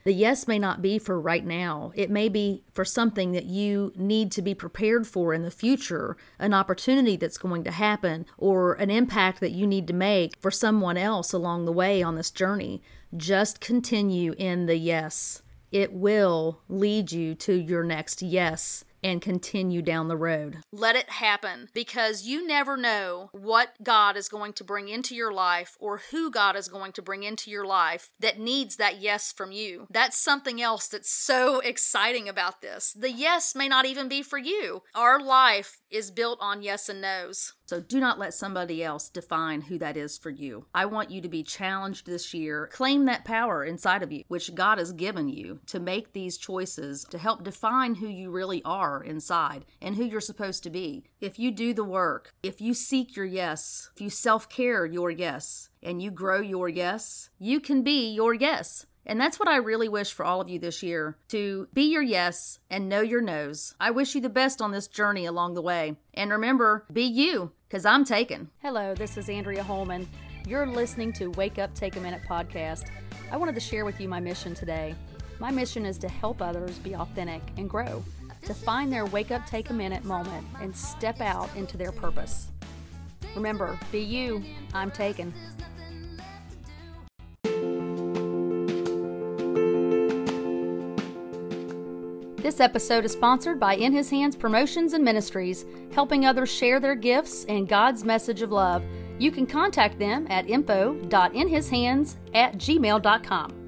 The 0.03 0.13
yes 0.13 0.47
may 0.47 0.59
not 0.59 0.81
be 0.81 0.99
for 0.99 1.19
right 1.19 1.45
now, 1.45 1.91
it 1.95 2.09
may 2.09 2.29
be 2.29 2.63
for 2.71 2.85
something 2.85 3.31
that 3.31 3.45
you 3.45 3.91
need 3.95 4.31
to 4.33 4.41
be 4.41 4.53
prepared 4.53 5.07
for 5.07 5.33
in 5.33 5.43
the 5.43 5.51
future, 5.51 6.17
an 6.37 6.53
opportunity 6.53 7.15
that's 7.15 7.37
going 7.37 7.63
to 7.63 7.71
happen, 7.71 8.25
or 8.37 8.73
an 8.73 8.89
impact 8.89 9.39
that 9.39 9.51
you 9.51 9.65
need 9.65 9.87
to 9.87 9.93
make 9.93 10.33
for 10.39 10.51
someone 10.51 10.97
else 10.97 11.33
along 11.33 11.65
the 11.65 11.71
way 11.71 12.01
on 12.01 12.15
this 12.15 12.31
journey. 12.31 12.81
Just 13.15 13.59
continue 13.59 14.33
in 14.37 14.65
the 14.65 14.77
yes. 14.77 15.41
It 15.71 15.93
will 15.93 16.61
lead 16.67 17.11
you 17.11 17.35
to 17.35 17.53
your 17.53 17.83
next 17.83 18.21
yes 18.21 18.83
and 19.03 19.21
continue 19.21 19.81
down 19.81 20.07
the 20.07 20.17
road. 20.17 20.57
Let 20.71 20.95
it 20.95 21.09
happen 21.09 21.69
because 21.73 22.23
you 22.23 22.45
never 22.45 22.77
know 22.77 23.29
what 23.31 23.73
God 23.81 24.17
is 24.17 24.29
going 24.29 24.53
to 24.53 24.63
bring 24.63 24.87
into 24.89 25.15
your 25.15 25.33
life 25.33 25.77
or 25.79 26.01
who 26.11 26.31
God 26.31 26.55
is 26.55 26.67
going 26.67 26.91
to 26.93 27.01
bring 27.01 27.23
into 27.23 27.49
your 27.49 27.65
life 27.65 28.09
that 28.19 28.39
needs 28.39 28.75
that 28.77 29.01
yes 29.01 29.31
from 29.31 29.51
you. 29.51 29.87
That's 29.89 30.17
something 30.17 30.61
else 30.61 30.87
that's 30.87 31.11
so 31.11 31.59
exciting 31.59 32.27
about 32.27 32.61
this. 32.61 32.93
The 32.97 33.11
yes 33.11 33.55
may 33.55 33.67
not 33.67 33.85
even 33.85 34.09
be 34.09 34.21
for 34.21 34.37
you. 34.37 34.83
Our 34.95 35.19
life 35.21 35.79
is 35.89 36.11
built 36.11 36.39
on 36.41 36.61
yes 36.61 36.89
and 36.89 37.01
no's. 37.01 37.53
So 37.69 37.79
do 37.79 37.99
not 37.99 38.17
let 38.17 38.33
somebody 38.33 38.83
else 38.83 39.09
define 39.09 39.61
who 39.61 39.77
that 39.77 39.95
is 39.95 40.17
for 40.17 40.31
you. 40.31 40.65
I 40.73 40.87
want 40.87 41.11
you 41.11 41.21
to 41.21 41.29
be 41.29 41.43
challenged 41.43 42.07
this 42.07 42.33
year. 42.33 42.67
Claim 42.71 43.05
that 43.05 43.25
power 43.25 43.63
inside 43.63 44.01
of 44.01 44.11
you, 44.11 44.23
which 44.27 44.55
God 44.55 44.79
has 44.79 44.91
given 44.91 45.29
you 45.29 45.59
to 45.67 45.79
make 45.79 46.11
these 46.13 46.39
choices 46.39 47.05
to 47.11 47.19
help 47.19 47.43
define 47.43 47.93
who 47.93 48.07
you 48.07 48.31
really 48.31 48.63
are 48.65 49.03
inside 49.03 49.65
and 49.83 49.95
who 49.95 50.03
you're 50.03 50.19
supposed 50.19 50.63
to 50.63 50.71
be. 50.71 51.03
If 51.21 51.37
you 51.37 51.51
do 51.51 51.75
the 51.75 51.83
work, 51.83 52.33
if 52.41 52.59
you 52.59 52.73
seek 52.73 53.15
your 53.15 53.27
yes, 53.27 53.91
if 53.95 54.01
you 54.01 54.09
self 54.09 54.49
care 54.49 54.83
your 54.87 55.11
yes, 55.11 55.69
and 55.83 56.01
you 56.01 56.09
grow 56.09 56.41
your 56.41 56.69
yes, 56.69 57.29
you 57.37 57.59
can 57.59 57.83
be 57.83 58.09
your 58.09 58.33
yes. 58.33 58.87
And 59.05 59.19
that's 59.19 59.39
what 59.39 59.47
I 59.47 59.57
really 59.57 59.89
wish 59.89 60.11
for 60.11 60.23
all 60.23 60.41
of 60.41 60.49
you 60.49 60.59
this 60.59 60.83
year 60.83 61.17
to 61.29 61.67
be 61.73 61.83
your 61.83 62.03
yes 62.03 62.59
and 62.69 62.89
know 62.89 63.01
your 63.01 63.21
no's. 63.21 63.73
I 63.79 63.91
wish 63.91 64.13
you 64.13 64.21
the 64.21 64.29
best 64.29 64.61
on 64.61 64.71
this 64.71 64.87
journey 64.87 65.25
along 65.25 65.53
the 65.53 65.61
way. 65.61 65.97
And 66.13 66.31
remember, 66.31 66.85
be 66.91 67.03
you, 67.03 67.53
because 67.69 67.85
I'm 67.85 68.03
taken. 68.03 68.49
Hello, 68.63 68.95
this 68.95 69.15
is 69.15 69.29
Andrea 69.29 69.61
Holman. 69.61 70.09
You're 70.47 70.65
listening 70.65 71.13
to 71.13 71.27
Wake 71.27 71.59
Up, 71.59 71.75
Take 71.75 71.97
a 71.97 71.99
Minute 71.99 72.21
podcast. 72.27 72.87
I 73.31 73.37
wanted 73.37 73.53
to 73.53 73.61
share 73.61 73.85
with 73.85 74.01
you 74.01 74.09
my 74.09 74.19
mission 74.19 74.55
today. 74.55 74.95
My 75.39 75.51
mission 75.51 75.85
is 75.85 75.99
to 75.99 76.09
help 76.09 76.41
others 76.41 76.79
be 76.79 76.95
authentic 76.95 77.43
and 77.57 77.69
grow. 77.69 78.03
to 78.43 78.53
find 78.55 78.91
their 78.91 79.05
wake 79.05 79.29
up, 79.31 79.45
take 79.45 79.69
a 79.69 79.73
minute 79.73 80.03
moment 80.03 80.47
and 80.61 80.75
step 80.75 81.21
out 81.21 81.53
into 81.55 81.77
their 81.77 81.91
purpose. 81.91 82.47
Remember, 83.35 83.77
be 83.91 83.99
you. 83.99 84.43
I'm 84.73 84.89
taken. 84.89 85.31
This 92.49 92.59
episode 92.61 93.05
is 93.05 93.11
sponsored 93.11 93.59
by 93.59 93.75
In 93.75 93.93
His 93.93 94.09
Hands 94.09 94.35
Promotions 94.35 94.93
and 94.93 95.05
Ministries, 95.05 95.67
helping 95.93 96.25
others 96.25 96.49
share 96.49 96.79
their 96.79 96.95
gifts 96.95 97.45
and 97.45 97.69
God's 97.69 98.03
message 98.03 98.41
of 98.41 98.51
love. 98.51 98.83
You 99.19 99.29
can 99.29 99.45
contact 99.45 99.99
them 99.99 100.25
at 100.31 100.49
info.inhishands 100.49 102.15
at 102.33 102.57
gmail.com. 102.57 103.58